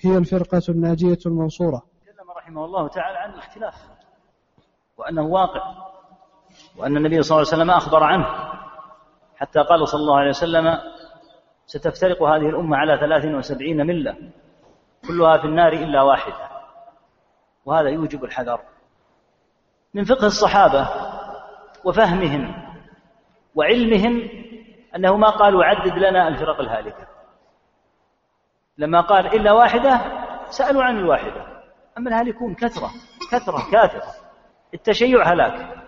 [0.00, 1.82] هي الفرقة الناجية المنصورة.
[2.02, 3.74] تكلم رحمه الله تعالى عن الاختلاف
[4.96, 5.62] وأنه واقع
[6.78, 8.26] وأن النبي صلى الله عليه وسلم أخبر عنه
[9.36, 10.78] حتى قال صلى الله عليه وسلم
[11.66, 14.16] ستفترق هذه الأمة على ثلاث وسبعين ملة
[15.08, 16.57] كلها في النار إلا واحدة.
[17.68, 18.60] وهذا يوجب الحذر
[19.94, 20.88] من فقه الصحابة
[21.84, 22.54] وفهمهم
[23.54, 24.30] وعلمهم
[24.96, 27.06] أنه ما قالوا عدد لنا الفرق الهالكة.
[28.78, 30.00] لما قال إلا واحدة
[30.50, 31.62] سألوا عن الواحدة.
[31.98, 32.90] أما الهالكون كثرة
[33.32, 34.14] كثرة كاثرة.
[34.74, 35.84] التشيع هلاك.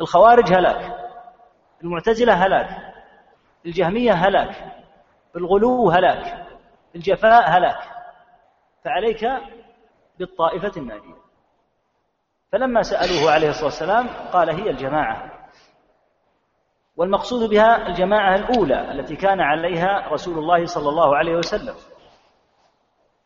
[0.00, 0.96] الخوارج هلاك.
[1.84, 2.94] المعتزلة هلاك.
[3.66, 4.82] الجهمية هلاك.
[5.36, 6.46] الغلو هلاك.
[6.96, 7.78] الجفاء هلاك.
[8.84, 9.24] فعليك
[10.22, 11.22] بالطائفة الناجية
[12.52, 15.32] فلما سألوه عليه الصلاة والسلام قال هي الجماعة.
[16.96, 21.74] والمقصود بها الجماعة الأولى التي كان عليها رسول الله صلى الله عليه وسلم.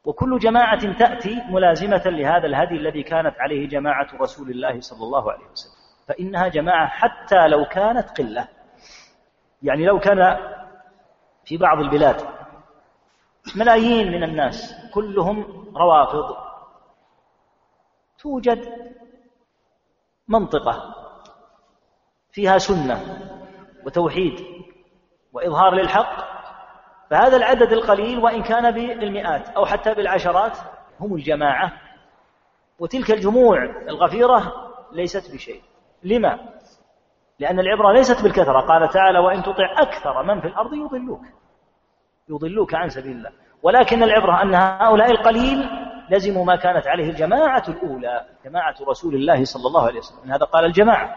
[0.04, 5.46] وكل جماعة تأتي ملازمة لهذا الهدي الذي كانت عليه جماعة رسول الله صلى الله عليه
[5.46, 5.72] وسلم.
[6.08, 8.48] فإنها جماعة حتى لو كانت قلة.
[9.62, 10.36] يعني لو كان
[11.44, 12.26] في بعض البلاد
[13.56, 16.45] ملايين من الناس كلهم روافض.
[18.18, 18.68] توجد
[20.28, 20.94] منطقة
[22.32, 23.00] فيها سنة
[23.86, 24.46] وتوحيد
[25.32, 26.36] وإظهار للحق
[27.10, 30.58] فهذا العدد القليل وإن كان بالمئات أو حتى بالعشرات
[31.00, 31.72] هم الجماعة
[32.78, 34.52] وتلك الجموع الغفيرة
[34.92, 35.62] ليست بشيء.
[36.02, 36.38] لما؟
[37.38, 38.60] لأن العبرة ليست بالكثرة.
[38.60, 41.22] قال تعالى وإن تطع أكثر من في الأرض يضلوك
[42.28, 43.30] يضلوك عن سبيل الله.
[43.62, 49.66] ولكن العبرة أن هؤلاء القليل لزموا ما كانت عليه الجماعة الأولى جماعة رسول الله صلى
[49.66, 50.32] الله عليه وسلم.
[50.32, 51.16] هذا قال الجماعة.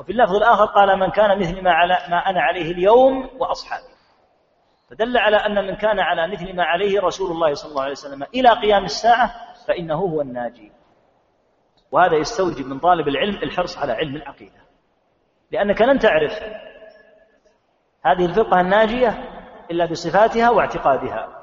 [0.00, 3.98] وفي اللفظ الآخر قال من كان مثل ما, على ما أنا عليه اليوم وأصحابي.
[4.90, 8.22] فدل على أن من كان على مثل ما عليه رسول الله صلى الله عليه وسلم
[8.34, 9.34] إلى قيام الساعة
[9.68, 10.72] فإنه هو الناجي.
[11.92, 14.60] وهذا يستوجب من طالب العلم الحرص على علم العقيدة.
[15.50, 16.32] لأنك لن تعرف
[18.04, 19.08] هذه الفرقة الناجية
[19.70, 21.37] إلا بصفاتها واعتقادها.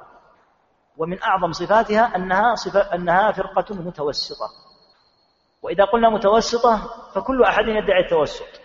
[0.98, 4.50] ومن أعظم صفاتها أنها, صفة أنها فرقة متوسطة.
[5.62, 6.82] وإذا قلنا متوسطة
[7.14, 8.62] فكل أحد يدعي التوسط.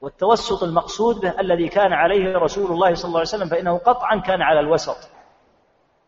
[0.00, 4.42] والتوسط المقصود به الذي كان عليه رسول الله صلى الله عليه وسلم فإنه قطعا كان
[4.42, 4.96] على الوسط.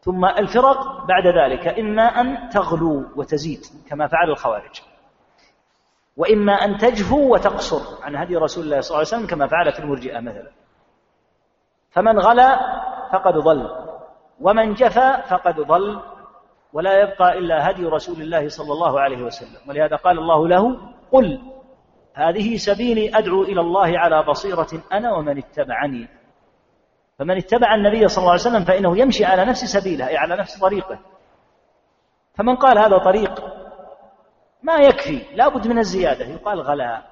[0.01, 4.81] ثم الفرق بعد ذلك إما أن تغلو وتزيد كما فعل الخوارج.
[6.17, 10.21] وإما أن تجفو وتقصر عن هدي رسول الله صلى الله عليه وسلم كما فعلت المرجئة
[10.21, 10.51] مثلا.
[11.91, 12.59] فمن غلا
[13.13, 13.84] فقد ضل.
[14.41, 16.01] ومن جفا فقد ضل
[16.73, 19.69] ولا يبقى إلا هدي رسول الله صلى الله عليه وسلم.
[19.69, 20.77] ولهذا قال الله له
[21.13, 21.41] قل
[22.15, 26.09] هذه سبيلي أدعو إلى الله على بصيرة أنا ومن اتبعني.
[27.19, 30.61] فمن اتبع النبي صلى الله عليه وسلم فإنه يمشي على نفس سبيله أي على نفس
[30.61, 30.99] طريقه.
[32.35, 33.45] فمن قال هذا طريق
[34.63, 37.03] ما يكفي لا بد من الزيادة يقال غلا.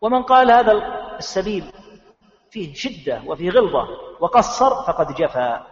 [0.00, 0.72] ومن قال هذا
[1.18, 1.64] السبيل
[2.50, 4.11] فيه شدة وفيه غلظة.
[4.22, 5.66] وقصر فقد جفا.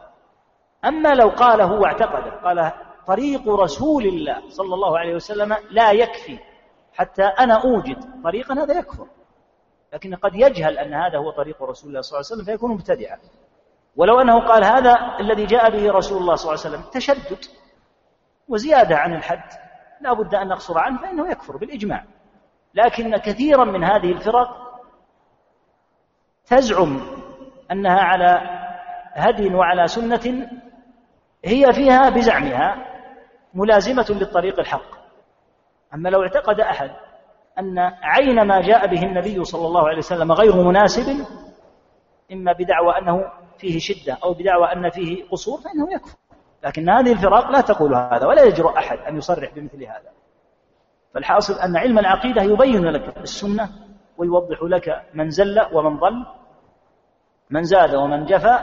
[0.85, 2.73] أما لو قاله واعتقد قال
[3.07, 6.39] طريق رسول الله صلى الله عليه وسلم لا يكفي
[6.93, 8.23] حتى أنا أوجد.
[8.25, 9.07] طريقا هذا يكفر.
[9.93, 13.19] لكن قد يجهل أن هذا هو طريق رسول الله صلى الله عليه وسلم فيكون مبتدعا.
[13.97, 17.45] ولو أنه قال هذا الذي جاء به رسول الله صلى الله عليه وسلم تشدد
[18.49, 19.51] وزيادة عن الحد
[20.01, 22.05] لا بد أن نقصر عنه فإنه يكفر بالإجماع.
[22.75, 24.81] لكن كثيرا من هذه الفرق
[26.47, 27.20] تزعم
[27.73, 28.41] أنها على
[29.13, 30.49] هدي وعلى سنة
[31.45, 32.87] هي فيها بزعمها
[33.55, 35.01] ملازمة للطريق الحق.
[35.95, 36.91] أما لو اعتقد أحد
[37.59, 41.27] أن عين ما جاء به النبي صلى الله عليه وسلم غير مناسب
[42.33, 43.25] إما بدعوى أنه
[43.59, 46.19] فيه شدة أو بدعوى أن فيه قصور فإنه يكفر.
[46.65, 50.11] لكن هذه الفرق لا تقول هذا ولا يجرؤ أحد أن يصرح بمثل هذا.
[51.15, 53.69] فالحاصل أن علم العقيدة يبين لك السنة
[54.19, 56.27] ويوضح لك من زل ومن ضل
[57.51, 58.59] من زاد ومن جفى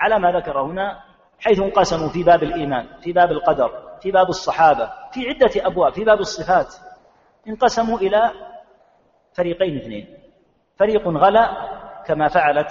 [0.00, 1.00] على ما ذكر هنا
[1.40, 6.04] حيث انقسموا في باب الإيمان في باب القدر في باب الصحابة في عدة أبواب في
[6.04, 6.74] باب الصفات.
[7.48, 8.30] انقسموا إلى
[9.32, 10.18] فريقين اثنين.
[10.76, 11.50] فريق غلا
[12.06, 12.70] كما فعلت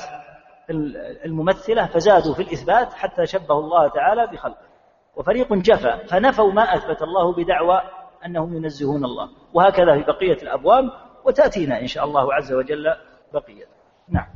[1.26, 4.70] الممثلة فزادوا في الإثبات حتى شبهوا الله تعالى بخلقه.
[5.16, 7.82] وفريق جفى فنفوا ما أثبت الله بدعوى
[8.26, 9.30] أنهم ينزهون الله.
[9.54, 10.84] وهكذا في بقية الأبواب
[11.26, 12.86] وتأتينا إن شاء الله عز وجل
[13.34, 13.66] بقية.
[14.10, 14.28] نعم.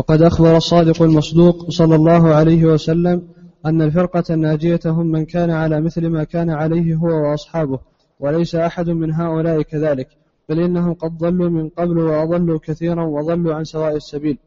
[0.00, 3.28] وقد أخبر الصادق المصدوق صلى الله عليه وسلم
[3.66, 7.78] أن الفرقة الناجية هم من كان على مثل ما كان عليه هو وأصحابه
[8.20, 10.08] وليس أحد من هؤلاء كذلك
[10.48, 14.38] بل إنهم قد ضلوا من قبل وأضلوا كثيرا وضلوا عن سواء السبيل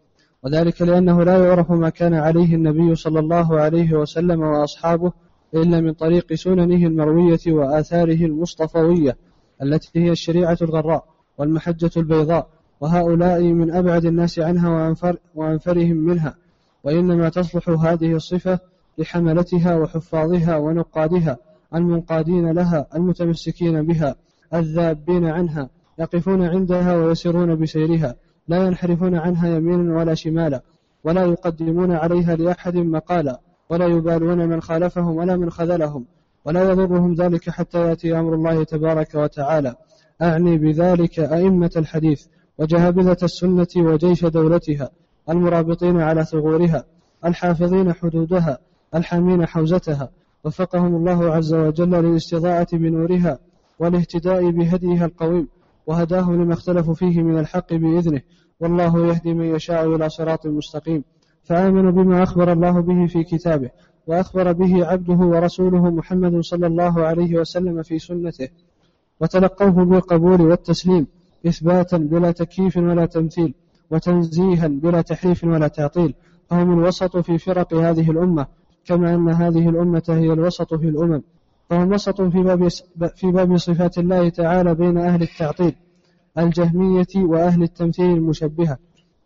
[0.44, 5.12] وذلك لأنه لا يعرف ما كان عليه النبي صلى الله عليه وسلم وأصحابه
[5.54, 9.18] إلا من طريق سننه المروية وآثاره المصطفوية
[9.64, 11.06] التي هي الشريعة الغراء
[11.38, 12.48] والمحجة البيضاء
[12.84, 16.36] وهؤلاء من أبعد الناس عنها وأنفر وأنفرهم منها
[16.84, 18.60] وإنما تصلح هذه الصفة
[18.98, 21.38] لحملتها وحفاظها ونقادها
[21.76, 24.16] المنقادين لها المتمسكين بها
[24.54, 25.70] الذابين عنها
[26.00, 28.16] يقفون عندها ويسيرون بسيرها
[28.48, 30.62] لا ينحرفون عنها يمينا ولا شمالا
[31.04, 36.06] ولا يقدمون عليها لأحد مقالا ولا يبالون من خالفهم ولا من خذلهم
[36.46, 39.76] ولا يضرهم ذلك حتى يأتي أمر الله تبارك وتعالى.
[40.22, 42.26] أعني بذلك أئمة الحديث
[42.58, 44.90] وجهابذة السنة وجيش دولتها
[45.30, 46.84] المرابطين على ثغورها
[47.26, 48.58] الحافظين حدودها
[48.96, 50.10] الحامين حوزتها.
[50.44, 53.40] وفقهم الله عز وجل للاستضاءة بنورها
[53.80, 55.48] والاهتداء بهديها القويم
[55.88, 58.22] وهداهم لما اختلفوا فيه من الحق بإذنه.
[58.60, 61.04] والله يهدي من يشاء إلى صراط مستقيم.
[61.44, 63.70] فآمنوا بما أخبر الله به في كتابه
[64.08, 68.50] وأخبر به عبده ورسوله محمد صلى الله عليه وسلم في سنته.
[69.22, 71.08] وتلقوه بالقبول والتسليم.
[71.48, 73.54] إثباتا بلا تكييف ولا تمثيل
[73.92, 76.14] وتنزيها بلا تحريف ولا تعطيل.
[76.50, 78.48] فهم الوسط في فرق هذه الأمة
[78.86, 81.22] كما أن هذه الأمة هي الوسط في الأمم.
[81.70, 82.68] فهم وسط في باب
[83.16, 85.76] في باب صفات الله تعالى بين أهل التعطيل
[86.38, 88.78] الجهمية وأهل التمثيل المشبهة.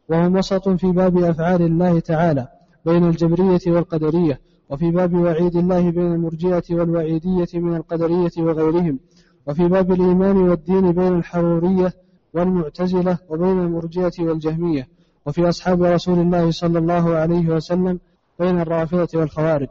[0.10, 2.48] وهم وسط في باب أفعال الله تعالى
[2.86, 9.00] بين الجبرية والقدرية وفي باب وعيد الله بين المرجئة والوعيدية من القدرية وغيرهم
[9.48, 11.94] وفي باب الإيمان والدين بين الحرورية
[12.38, 14.88] والمعتزلة وبين المرجئة والجهمية
[15.26, 18.00] وفي أصحاب رسول الله صلى الله عليه وسلم
[18.40, 19.68] بين الرافضة والخوارج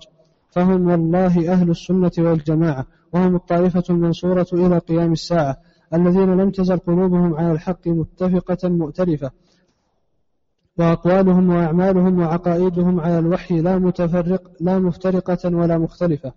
[0.50, 5.56] فهم والله أهل السنة والجماعة وهم الطائفة المنصورة إلى قيام الساعة
[5.94, 9.30] الذين لم تزل قلوبهم على الحق متفقة مؤتلفة
[10.78, 16.32] وأقوالهم وأعمالهم وعقائدهم على الوحي لا متفرق لا مفترقة ولا مختلفة.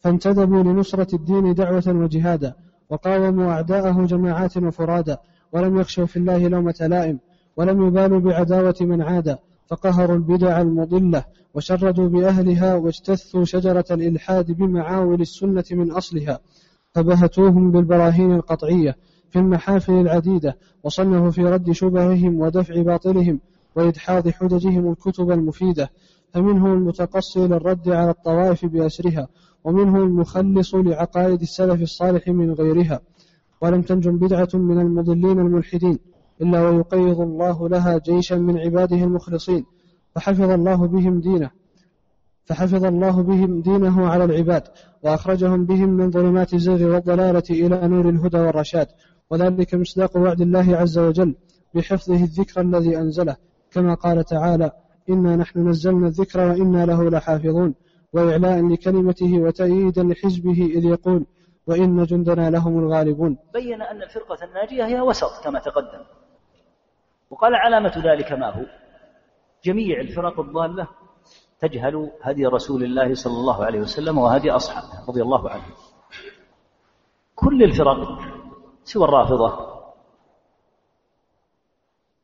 [0.00, 2.54] فانتدبوا لنصرة الدين دعوة وجهادا
[2.90, 5.18] وقاوموا أعداءه جماعات وفرادا
[5.52, 7.18] ولم يخشوا في الله لومة لائم
[7.56, 15.64] ولم يبالوا بعداوة من عاد فقهروا البدع المضلة وشردوا بأهلها واجتثوا شجرة الإلحاد بمعاول السنة
[15.70, 16.40] من أصلها
[16.92, 18.96] فبهتوهم بالبراهين القطعية
[19.30, 23.40] في المحافل العديدة وصنفوا في رد شبههم ودفع باطلهم
[23.76, 25.90] وإدحاض حججهم الكتب المفيدة
[26.32, 29.28] فمنهم المتقصي للرد على الطوائف بأسرها
[29.64, 33.00] ومنهم المخلص لعقائد السلف الصالح من غيرها.
[33.62, 35.98] ولم تنجم بدعة من المضلين الملحدين
[36.42, 39.64] إلا ويقيض الله لها جيشا من عباده المخلصين
[40.14, 41.50] فحفظ الله بهم دينه
[42.44, 44.62] فحفظ الله بهم دينه على العباد
[45.02, 48.86] وأخرجهم بهم من ظلمات الزيغ والضلالة إلى نور الهدى والرشاد
[49.30, 51.34] وذلك مصداق وعد الله عز وجل
[51.74, 53.36] بحفظه الذكر الذي أنزله
[53.70, 54.70] كما قال تعالى
[55.10, 57.74] إنا نحن نزلنا الذكر وإنا له لحافظون
[58.12, 61.26] وإعلاء لكلمته وتأييدا لحزبه إذ يقول
[61.66, 63.38] وإن جندنا لهم الغالبون.
[63.52, 66.04] بين أن الفرقة الناجية هي وسط كما تقدم.
[67.30, 68.62] وقال علامة ذلك ما هو؟
[69.64, 70.88] جميع الفرق الضالة
[71.60, 75.72] تجهل هدي رسول الله صلى الله عليه وسلم وهدي أصحابه رضي الله عنهم
[77.34, 78.18] كل الفرق
[78.84, 79.72] سوى الرافضة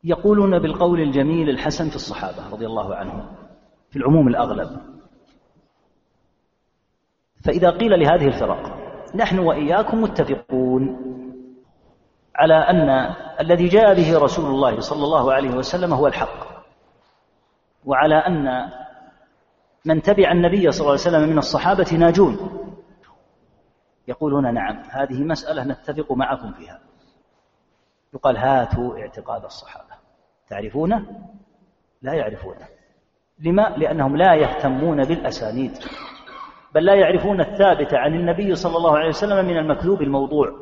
[0.05, 3.37] يقولون بالقول الجميل الحسن في الصحابة رضي الله عنهم
[3.91, 4.81] في العموم الأغلب.
[7.45, 8.78] فإذا قيل لهذه الفرق
[9.15, 10.97] نحن وإياكم متفقون
[12.37, 12.89] على أن
[13.41, 16.65] الذي جاء به رسول الله صلى الله عليه وسلم هو الحق
[17.85, 18.69] وعلى أن
[19.85, 22.37] من تبع النبي صلى الله عليه وسلم من الصحابة ناجون.
[24.09, 26.81] يقولون نعم هذه مسألة نتفق معكم فيها.
[28.15, 29.95] يقال هاتوا اعتقاد الصحابة.
[30.49, 31.07] تعرفونه؟
[32.03, 32.67] لا يعرفونه.
[33.39, 35.79] لما؟ لأنهم لا يهتمون بالأسانيد.
[36.75, 40.53] بل لا يعرفون الثابت عن النبي صلى الله عليه وسلم من المكذوب الموضوع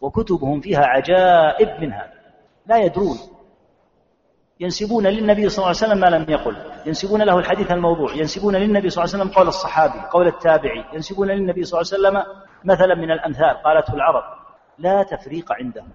[0.00, 2.12] وكتبهم فيها عجائب من هذا.
[2.66, 3.16] لا يدرون.
[4.60, 6.56] ينسبون للنبي صلى الله عليه وسلم ما لم يقل.
[6.86, 8.14] ينسبون له الحديث الموضوع.
[8.14, 10.84] ينسبون للنبي صلى الله عليه وسلم قول الصحابي قول التابعي.
[10.92, 14.22] ينسبون للنبي صلى الله عليه وسلم مثلا من الأمثال قالته العرب
[14.78, 15.88] لا تفريق عندهم.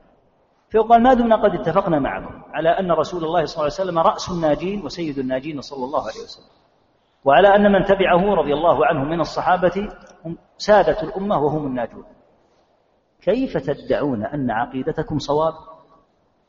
[0.70, 4.30] فيقال ما دمنا قد اتفقنا معكم على أن رسول الله صلى الله عليه وسلم رأس
[4.30, 6.59] الناجين وسيد الناجين صلى الله عليه وسلم.
[7.26, 9.90] وعلى أن من تبعه رضي الله عنه من الصحابة
[10.26, 12.04] هم سادة الأمة وهم الناجون.
[13.22, 15.54] كيف تدعون أن عقيدتكم صواب؟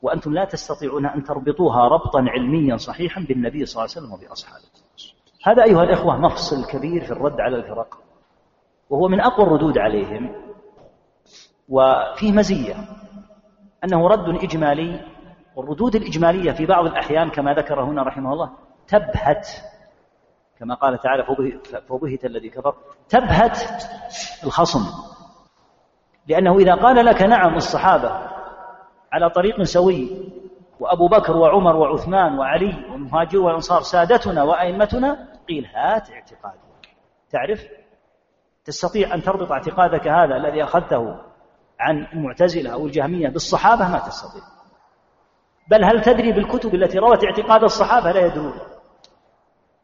[0.01, 4.65] وأنتم لا تستطيعون أن تربطوها ربطا علميا صحيحا بالنبي صلى الله عليه وسلم وبأصحابه.
[5.45, 7.97] هذا أيها الإخوة مفصل كبير في الرد على الفرق
[8.89, 10.35] وهو من أقوى الردود عليهم
[11.69, 12.75] وفيه مزية
[13.83, 15.05] أنه رد إجمالي
[15.55, 18.51] والردود الإجمالية في بعض الأحيان كما ذكر هنا رحمه الله
[18.87, 19.47] تبهت
[20.61, 21.25] كما قال تعالى
[21.89, 22.75] فبهت الذي كفر.
[23.09, 23.57] تبهت
[24.43, 24.79] الخصم.
[26.27, 28.27] لأنه إذا قال لك نعم الصحابة
[29.11, 30.31] على طريق سوي
[30.79, 36.89] وأبو بكر وعمر وعثمان وعلي والمهاجر والأنصار سادتنا وأئمتنا قيل هات اعتقادك.
[37.29, 37.67] تعرف؟
[38.65, 41.17] تستطيع أن تربط اعتقادك هذا الذي أخذته
[41.79, 44.43] عن المعتزلة أو الجهمية بالصحابة؟ ما تستطيع.
[45.71, 48.70] بل هل تدري بالكتب التي روت اعتقاد الصحابة؟ لا يدرون.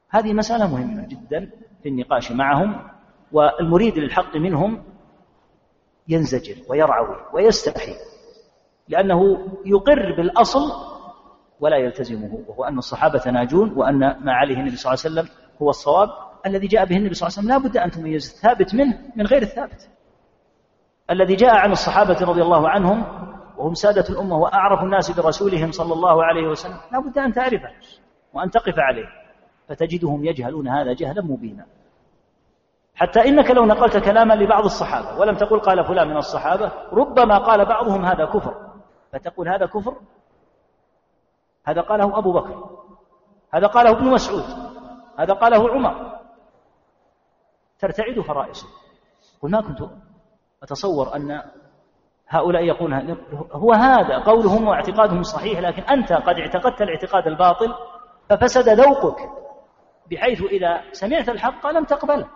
[0.10, 1.50] هذه مسألة مهمة جدا
[1.84, 2.90] في النقاش معهم
[3.32, 4.84] والمريد للحق منهم
[6.08, 7.94] ينزجر ويرعوي ويستحي
[8.88, 10.72] لأنه يقر بالأصل
[11.60, 15.70] ولا يلتزمه وهو أن الصحابة ناجون وأن ما عليه النبي صلى الله عليه وسلم هو
[15.70, 16.10] الصواب
[16.46, 19.26] الذي جاء به النبي صلى الله عليه وسلم لا بد أن تميز الثابت منه من
[19.26, 19.90] غير الثابت.
[21.10, 23.04] الذي جاء عن الصحابة رضي الله عنهم
[23.58, 27.72] وهم سادة الأمة وأعرف الناس برسولهم صلى الله عليه وسلم لا بد أن تعرفه
[28.34, 29.08] وأن تقف عليه.
[29.68, 31.66] فتجدهم يجهلون هذا جهلا مبينا.
[32.96, 37.66] حتى إنك لو نقلت كلاما لبعض الصحابة ولم تقل قال فلان من الصحابة ربما قال
[37.66, 38.56] بعضهم هذا كفر.
[39.14, 39.96] فتقول هذا كفر؟
[41.66, 42.70] هذا قاله أبو بكر.
[43.54, 44.44] هذا قاله ابن مسعود.
[45.20, 46.18] هذا قاله عمر.
[47.80, 48.68] ترتعد فرائصه
[49.42, 49.90] قل ما كنت
[50.64, 51.42] أتصور أن
[52.30, 53.18] هؤلاء يقولون
[53.52, 57.74] هو هذا قولهم واعتقادهم صحيح لكن أنت قد اعتقدت الاعتقاد الباطل
[58.30, 59.47] ففسد ذوقك.
[60.12, 62.28] بحيث إذا سمعت الحق لم تقبله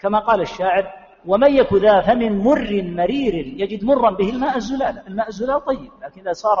[0.00, 0.92] كما قال الشاعر
[1.26, 5.02] ومن يك ذا فم مر مرير يجد مرا به الماء الزلال.
[5.08, 6.58] الماء الزلال طيب لكن إذا صار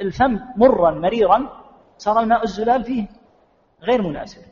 [0.00, 1.48] الفم مرا مريرا
[1.98, 3.06] صار الماء الزلال فيه
[3.82, 4.42] غير مناسب.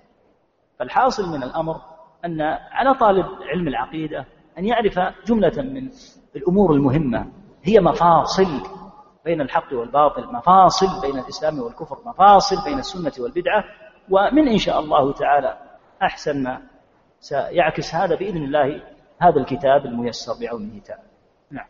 [0.78, 1.76] فالحاصل من الأمر
[2.24, 2.40] أن
[2.70, 4.26] على طالب علم العقيدة
[4.58, 5.90] أن يعرف جملة من
[6.36, 7.32] الأمور المهمة
[7.62, 8.62] هي مفاصل
[9.24, 13.64] بين الحق والباطل مفاصل بين الإسلام والكفر مفاصل بين السنة والبدعة.
[14.10, 15.58] ومن إن شاء الله تعالى
[16.02, 16.62] أحسن ما
[17.20, 18.82] سيعكس هذا بإذن الله
[19.22, 21.02] هذا الكتاب الميسر بعونه تعالى.
[21.50, 21.66] نعم.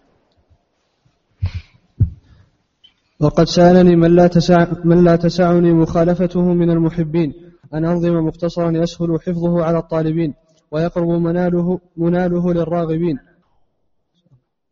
[3.20, 7.32] وقد سألني من لا, تسع من لا تسعني مخالفته من المحبين
[7.74, 10.34] أن أنظم مختصرا يسهل حفظه على الطالبين
[10.70, 13.18] ويقرب مناله مناله للراغبين.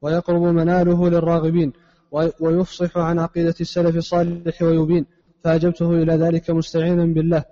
[0.02, 1.72] ويقرب مناله للراغبين
[2.40, 5.06] ويفصح عن عقيدة السلف الصالح ويبين.
[5.44, 7.44] فأجبته إلى ذلك مستعينا بالله.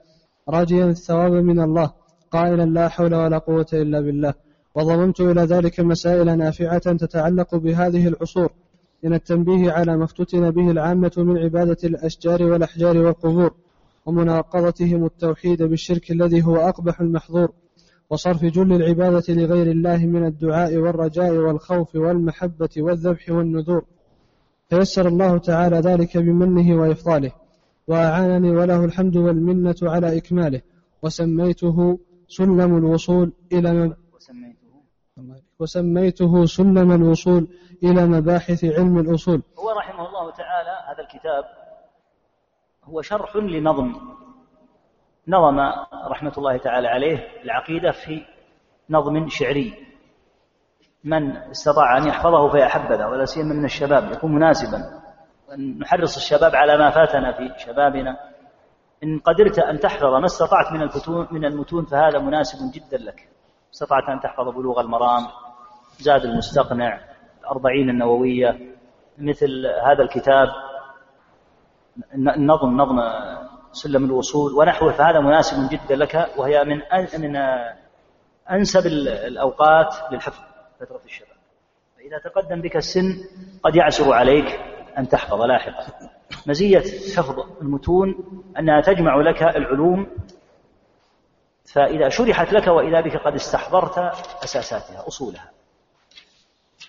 [0.48, 1.92] راجيا الثواب من الله
[2.30, 4.34] قائلا لا حول ولا قوة إلا بالله.
[4.74, 8.52] وضممت إلى ذلك مسائل نافعة تتعلق بهذه العصور.
[9.02, 13.54] من التنبيه على ما افتتن به العامة من عبادة الأشجار والأحجار والقبور
[14.06, 17.52] ومناقضتهم التوحيد بالشرك الذي هو أقبح المحظور
[18.10, 23.84] وصرف جل العبادة لغير الله من الدعاء والرجاء والخوف والمحبة والذبح والنذور.
[24.68, 27.32] فيسر الله تعالى ذلك بمنه وإفضاله.
[27.88, 30.62] وأعانني وله الحمد والمنة على إكماله
[31.02, 33.96] وسميته سلم الوصول إلى
[35.58, 37.48] وسميته سلم الوصول
[37.82, 39.42] إلى مباحث علم الأصول.
[39.58, 41.44] هو رحمه الله تعالى هذا الكتاب
[42.84, 43.94] هو شرح لنظم
[45.28, 45.60] نظم
[46.10, 48.22] رحمة الله تعالى عليه العقيدة في
[48.90, 49.74] نظم شعري.
[51.04, 55.05] من استطاع أن يحفظه فيحبذا ولا سيما من الشباب يكون مناسبا.
[55.56, 58.16] نحرص الشباب على ما فاتنا في شبابنا.
[59.04, 63.28] إن قدرت أن تحفظ ما استطعت من المتون من المتون فهذا مناسب جدا لك.
[63.74, 65.26] استطعت أن تحفظ بلوغ المرام
[65.98, 67.00] زاد المستقنع
[67.40, 68.58] الأربعين النووية
[69.18, 70.48] مثل هذا الكتاب
[72.14, 73.00] النظم نظم
[73.72, 76.80] سلم الوصول ونحوه فهذا مناسب جدا لك وهي من
[77.18, 77.36] من
[78.50, 78.86] أنسب
[79.26, 80.42] الأوقات للحفظ
[80.80, 81.36] فترة الشباب.
[81.96, 83.24] فإذا تقدم بك السن
[83.62, 84.75] قد يعسر عليك.
[84.98, 85.42] أن تحفظ.
[85.42, 85.84] لاحقا
[86.46, 86.84] مزية
[87.16, 88.14] حفظ المتون
[88.58, 90.06] أنها تجمع لك العلوم
[91.74, 93.98] فإذا شرحت لك وإذا بك قد استحضرت
[94.44, 95.50] أساساتها أصولها.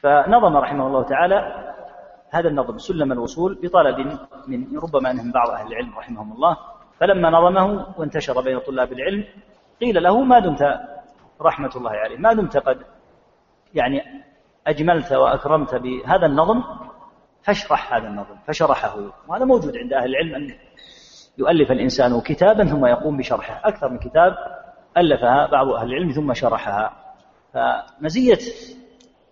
[0.02, 1.74] فنظم رحمه الله تعالى
[2.30, 6.58] هذا النظم سلم الوصول بطلب من ربما أنهم بعض أهل العلم رحمهم الله.
[7.00, 9.26] فلما نظمه وانتشر بين طلاب العلم
[9.82, 10.80] قيل له ما دمت
[11.42, 12.78] رحمة الله عليه ما دمت قد
[13.74, 14.02] يعني
[14.68, 16.64] أجملت وأكرمت بهذا النظم؟
[17.48, 19.00] فاشرح هذا النظم فشرحه.
[19.28, 20.56] وهذا موجود عند أهل العلم أن
[21.38, 23.62] يؤلف الإنسان كتابا ثم يقوم بشرحه.
[23.70, 24.36] أكثر من كتاب
[24.98, 26.94] ألفها بعض أهل العلم ثم شرحها.
[27.54, 28.40] فمزية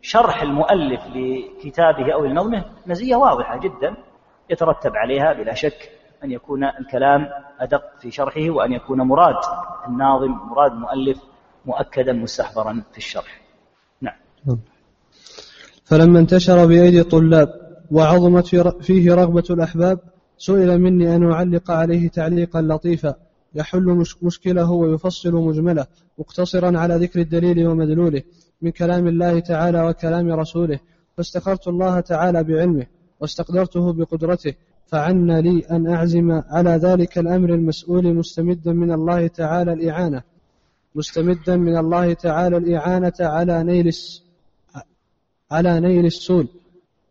[0.01, 3.95] شرح المؤلف لكتابه أو لنظمه مزية واضحة جدا
[4.49, 5.91] يترتب عليها بلا شك
[6.23, 7.27] أن يكون الكلام
[7.59, 9.35] أدق في شرحه وأن يكون مراد
[9.87, 11.17] الناظم مراد المؤلف
[11.65, 13.41] مؤكدا مستحضرا في الشرح.
[14.01, 14.15] نعم.
[15.85, 18.47] فلما انتشر بأيدي الطلاب وعظمت
[18.81, 19.99] فيه رغبة الأحباب
[20.37, 23.15] سئل مني أن أعلق عليه تعليقا لطيفا.
[23.55, 25.85] يحل مشكله ويفصل مجمله
[26.19, 28.21] مقتصرا على ذكر الدليل ومدلوله
[28.61, 30.79] من كلام الله تعالى وكلام رسوله.
[31.17, 32.85] فاستخرت الله تعالى بعلمه
[33.19, 34.53] واستقدرته بقدرته.
[34.87, 40.21] فعن لي أن أعزم على ذلك الأمر المسؤول مستمدا من الله تعالى الإعانة.
[40.95, 43.91] مستمدا من الله تعالى الإعانة على نيل
[45.51, 46.47] على نيل السول.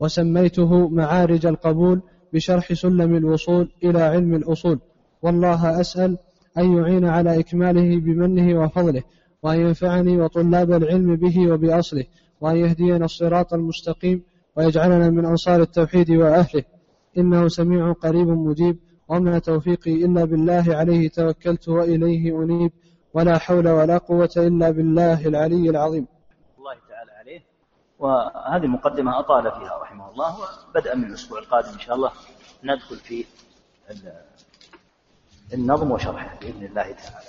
[0.01, 4.79] وسميته معارج القبول بشرح سلم الوصول إلى علم الأصول.
[5.23, 6.19] والله أسأل
[6.59, 9.03] أن يعين على إكماله بمنه وفضله
[9.43, 12.05] وأن ينفعني وطلاب العلم به وبأصله
[12.41, 14.23] وأن يهدينا الصراط المستقيم
[14.57, 16.65] ويجعلنا من أنصار التوحيد وأهله.
[17.19, 18.77] إنه سميع قريب مجيب
[19.09, 22.71] وما توفيقي إلا بالله عليه توكلت وإليه أنيب
[23.15, 26.07] ولا حول ولا قوة إلا بالله العلي العظيم.
[27.99, 30.37] وهذه المقدمة أطال فيها رحمه الله
[30.69, 32.13] وبدءا من الأسبوع القادم إن شاء الله
[32.65, 33.27] ندخل في
[35.55, 37.21] النظم وشرحه بإذن الله تعالى.